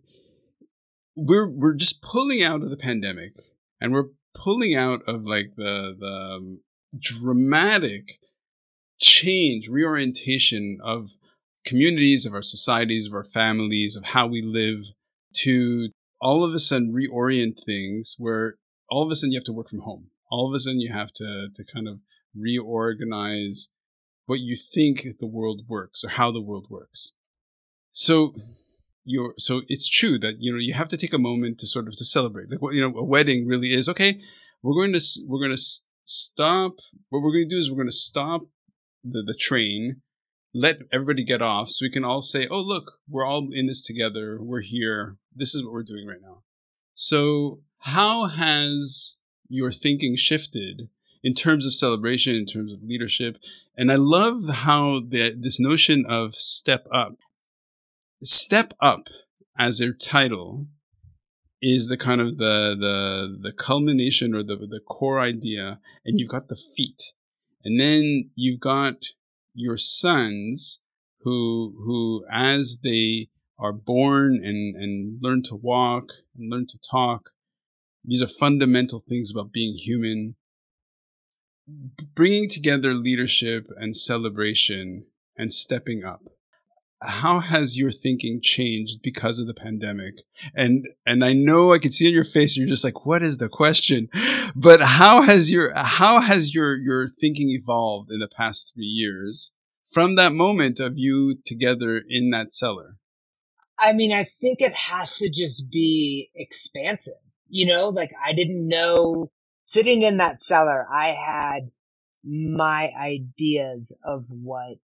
[1.17, 3.33] we're we're just pulling out of the pandemic
[3.81, 6.61] and we're pulling out of like the the um,
[6.99, 8.19] dramatic
[9.03, 11.17] change, reorientation of
[11.67, 14.93] communities, of our societies, of our families, of how we live
[15.35, 15.91] to
[16.21, 18.55] all of a sudden reorient things where
[18.89, 20.07] all of a sudden you have to work from home.
[20.31, 21.99] All of a sudden you have to to kind of
[22.35, 23.71] reorganize
[24.27, 27.15] what you think the world works or how the world works.
[27.91, 28.35] So
[29.05, 31.89] you're so it's true that you know you have to take a moment to sort
[31.89, 32.51] of to celebrate.
[32.51, 34.21] Like you know, a wedding really is okay.
[34.63, 35.63] We're going to we're going to
[36.05, 36.75] stop.
[37.11, 38.43] What we're going to do is we're going to stop
[39.05, 40.03] the the train,
[40.55, 43.85] let everybody get off, so we can all say, "Oh, look, we're all in this
[43.85, 44.39] together.
[44.41, 45.17] We're here.
[45.35, 46.43] This is what we're doing right now."
[46.95, 50.89] So, how has your thinking shifted
[51.23, 53.39] in terms of celebration, in terms of leadership?
[53.77, 57.17] And I love how the, this notion of step up
[58.23, 59.09] step up
[59.59, 60.67] as their title
[61.61, 66.29] is the kind of the the the culmination or the the core idea and you've
[66.31, 67.13] got the feet
[67.65, 68.97] and then you've got
[69.55, 70.83] your sons
[71.21, 77.31] who who as they are born and and learn to walk and learn to talk
[78.05, 80.37] these are fundamental things about being human.
[82.15, 85.07] Bringing together leadership and celebration
[85.39, 86.23] and stepping up
[87.03, 90.23] how has your thinking changed because of the pandemic?
[90.55, 93.39] And and i know i can see on your face you're just like what is
[93.39, 94.09] the question?
[94.55, 99.53] But how has your how has your your thinking evolved in the past three years
[99.85, 102.97] from that moment of you together in that cellar?
[103.79, 107.15] I mean, I think it has to just be expansive.
[107.49, 109.31] You know, like I didn't know
[109.65, 111.71] sitting in that cellar, I had
[112.25, 114.77] my ideas of what,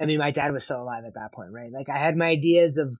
[0.00, 1.72] I mean, my dad was still alive at that point, right?
[1.72, 2.96] Like I had my ideas of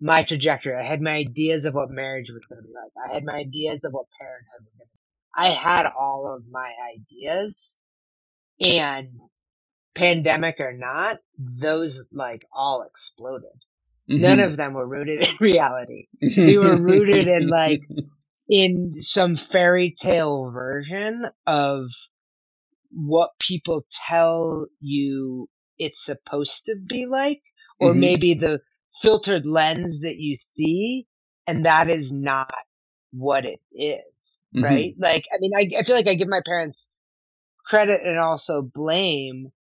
[0.00, 0.76] my trajectory.
[0.76, 2.92] I had my ideas of what marriage was going to be like.
[3.10, 5.00] I had my ideas of what parenthood was going to be.
[5.36, 7.78] I had all of my ideas
[8.60, 9.10] and
[9.96, 13.50] pandemic or not, those like all exploded.
[14.14, 14.40] None Mm-hmm.
[14.40, 16.06] of them were rooted in reality.
[16.44, 17.82] they were rooted in, like,
[18.48, 21.86] In some fairy tale version of
[22.92, 25.48] what people tell you
[25.78, 27.42] it's supposed to be like,
[27.80, 28.00] or Mhm.
[28.00, 28.60] maybe the
[29.02, 31.06] filtered lens that you see,
[31.46, 32.54] and that is not
[33.12, 34.02] what it is,
[34.54, 34.62] Mhm.
[34.62, 34.94] right?
[34.98, 36.88] Like, I mean, I, I feel like I give my parents
[37.66, 39.52] credit and also blame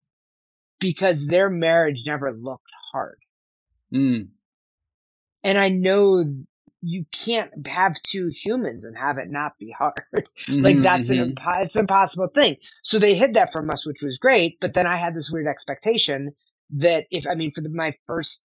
[0.81, 3.19] because their marriage never looked hard.
[3.93, 4.31] Mm.
[5.45, 6.25] And I know
[6.85, 10.03] you can't have two humans and have it not be hard.
[10.63, 11.35] like Mhm, that's an mhm.
[11.35, 12.57] impo- it's an impossible thing.
[12.83, 14.59] So they hid that from us, which was great.
[14.61, 16.35] But then I had this weird expectation
[16.73, 18.45] that if I mean for the, my first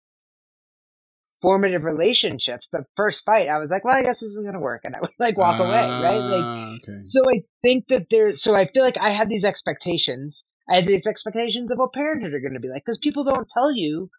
[1.42, 4.82] formative relationships, the first fight, I was like, well, I guess this isn't gonna work,
[4.86, 6.26] and I would like walk away, right?
[6.26, 7.00] Like Ah, okay.
[7.04, 10.46] so I think that there's, so I feel like I had these expectations.
[10.70, 13.50] I had these expectations of what parenthood are going to be like because people don't
[13.50, 14.10] tell you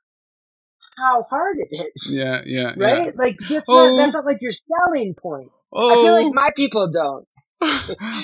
[0.98, 2.14] how hard it is.
[2.16, 3.06] Yeah, yeah, Right?
[3.06, 3.10] yeah.
[3.14, 3.96] Like that's Oh.
[3.96, 5.50] not that's not like your selling point.
[5.72, 7.26] Oh, I feel like my people don't.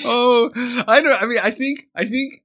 [0.05, 0.49] oh,
[0.87, 1.21] I don't.
[1.21, 2.43] I mean, I think, I think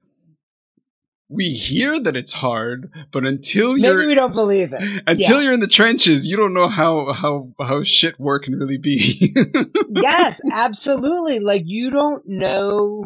[1.30, 4.80] we hear that it's hard, but until Maybe you're we don't believe it.
[5.06, 5.42] until yeah.
[5.44, 9.34] you're in the trenches, you don't know how how how shit work can really be.
[9.90, 11.40] yes, absolutely.
[11.40, 13.04] Like you don't know,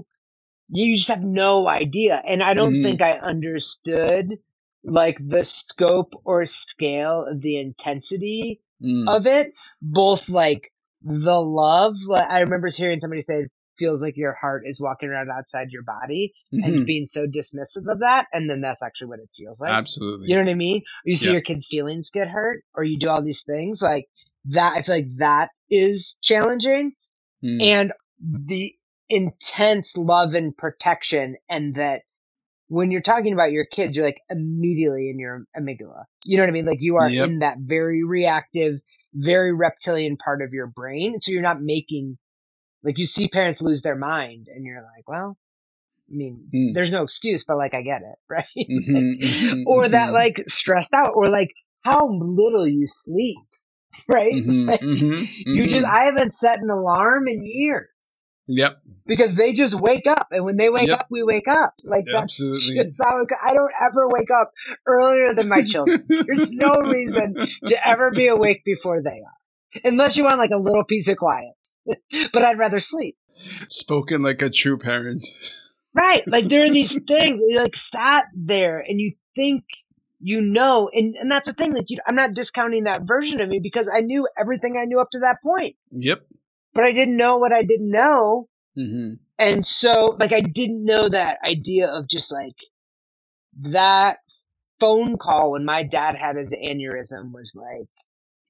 [0.68, 2.23] you just have no idea.
[2.25, 2.83] And I don't Mhm.
[2.85, 4.39] think I understood
[4.85, 9.53] like the scope or scale of the intensity Mm, of it,
[9.83, 10.72] both like
[11.03, 11.97] the love.
[12.07, 15.68] Like, I remember hearing somebody say, it feels like your heart is walking around outside
[15.70, 16.87] your body and mhm.
[16.87, 18.26] being so dismissive of that.
[18.33, 19.70] And then that's actually what it feels like.
[19.70, 20.28] Absolutely.
[20.28, 20.83] You know what I mean?
[21.05, 21.33] You see Yeah.
[21.33, 24.07] your kids' feelings get hurt or you do all these things like
[24.47, 24.74] that.
[24.76, 26.93] I feel like that is challenging
[27.45, 28.74] Mm, and the
[29.09, 32.03] intense love and protection and that
[32.73, 36.05] when you're talking about your kids, you're like immediately in your amygdala.
[36.25, 36.66] You know what I mean?
[36.66, 37.31] Like you are Yep.
[37.31, 38.81] in that very reactive,
[39.14, 41.20] very reptilian part of your brain.
[41.20, 42.18] So you're not making,
[42.85, 45.37] like you see parents lose their mind and you're like, well,
[46.11, 46.75] I mean, Mm.
[46.75, 48.68] there's no excuse, but like I get it, right?
[48.68, 51.51] mhm, mhm, or that mhm, like stressed out or like
[51.85, 53.47] how little you sleep,
[54.09, 54.35] right?
[54.35, 55.87] mhm, Like, mhm, You just.
[55.87, 57.89] I haven't set an alarm in years
[58.49, 58.82] Yep.
[59.07, 60.99] because they just wake up and when they wake Yep.
[61.01, 62.82] up we wake up like Absolutely.
[62.84, 64.51] just how i don't ever wake up
[64.86, 67.34] earlier than my children there's no reason
[67.66, 71.16] to ever be awake before they are unless you want like a little piece of
[71.16, 71.53] quiet
[72.32, 73.16] but i'd rather sleep
[73.68, 75.26] Spoken like a true parent.
[75.95, 79.64] right like there are these things you like sat there and you think
[80.20, 83.49] you know and, and that's the thing like you, i'm not discounting that version of
[83.49, 86.26] me because i knew everything i knew up to that point Yep.
[86.75, 88.45] But i didn't know what i didn't know
[88.77, 92.57] hmm And so, like, I didn't know that idea of just like
[93.62, 94.18] that
[94.81, 97.89] phone call when my dad had his aneurysm was like,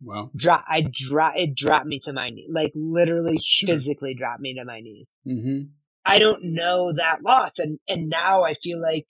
[0.03, 0.33] Wow.
[0.37, 3.68] drop, I drop, it dropped me to my knee, like literally Sure.
[3.68, 5.09] physically dropped me to my knees.
[5.25, 5.61] hmm
[6.07, 7.59] I don't know that loss.
[7.59, 9.07] And, and now I feel like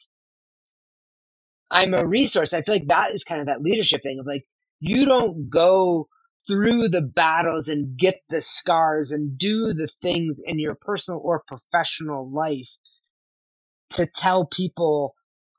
[1.70, 2.54] I'm a resource.
[2.54, 4.44] I feel like that is kind of that leadership thing of like,
[4.80, 6.08] you don't go
[6.48, 11.44] through the battles and get the scars and do the things in your personal or
[11.48, 12.70] professional life
[13.90, 15.14] to tell people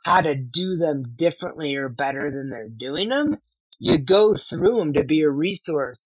[0.05, 3.37] how to do them differently or better than they're doing them.
[3.79, 5.99] You go through them to be a resource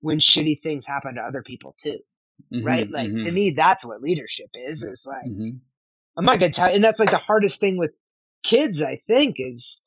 [0.00, 1.98] when shitty things happen to other people too,
[2.54, 2.64] Mm-hmm.
[2.64, 2.90] right?
[2.90, 4.82] Like to me, that's what leadership is.
[4.84, 5.50] It's like, hmm
[6.16, 7.92] I'm not gonna tell and that's like the hardest thing with
[8.44, 9.80] kids, I think, is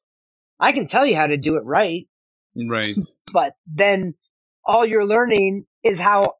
[0.59, 2.07] I can tell you how to do it right,
[2.55, 3.03] Right.
[3.33, 4.15] but then
[4.67, 6.33] all you're learning is how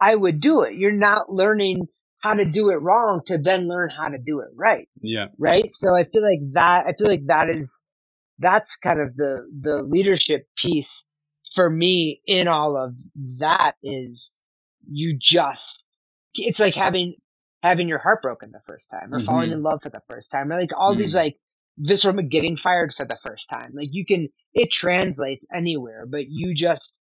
[0.00, 0.76] I would do it.
[0.76, 1.88] You're not learning
[2.20, 4.88] how to do it wrong to then learn how to do it right.
[5.02, 5.28] Yeah.
[5.38, 5.70] Right.
[5.74, 7.82] So I feel like that, I feel like that is,
[8.40, 11.06] that's kind of the, the leadership piece
[11.54, 12.96] for me in all of
[13.40, 14.32] that is
[14.90, 15.86] you just,
[16.34, 17.16] it's like having,
[17.62, 19.54] having your heart broken the first time or falling Mhm.
[19.54, 21.36] in love for the first time or like all these like
[21.78, 23.72] visceral getting fired for the first time.
[23.74, 26.99] Like you can, it translates anywhere, but you just,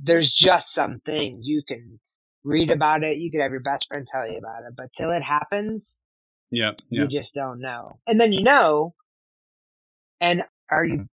[0.00, 1.98] there's just some things you can
[2.44, 3.18] read about it.
[3.18, 5.98] You could have your best friend tell you about it, but till it happens,
[6.50, 6.72] Yeah.
[6.90, 7.02] Yeah.
[7.02, 7.98] you just don't know.
[8.06, 8.94] And then you know,
[10.20, 11.08] and are you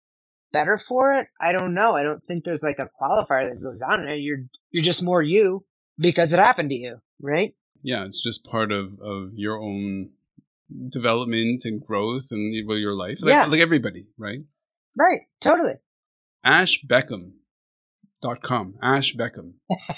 [0.52, 1.28] better for it?
[1.40, 1.94] I don't know.
[1.94, 4.16] I don't think there's like a qualifier that goes on it.
[4.16, 5.64] You're, you're just more you
[5.98, 7.54] because it happened to you, right?
[7.82, 8.04] Yeah.
[8.04, 10.10] It's just part of of your own
[10.88, 13.18] development and growth and well, your life.
[13.22, 13.46] Like, Yeah.
[13.46, 14.40] like everybody, right?
[14.98, 15.20] Right.
[15.40, 15.74] Totally.
[16.44, 17.32] Ash Beckham
[18.20, 18.74] dot com.
[18.82, 19.54] Ash beckham.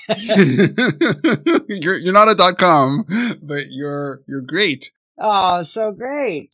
[1.68, 3.05] You're, you're not a dot com
[3.43, 4.91] but you're you're great.
[5.18, 6.51] Oh so great.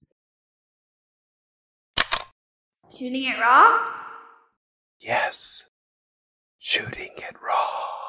[2.97, 3.79] Shooting it raw?
[5.01, 5.69] Yes.
[6.59, 8.06] Shooting it raw.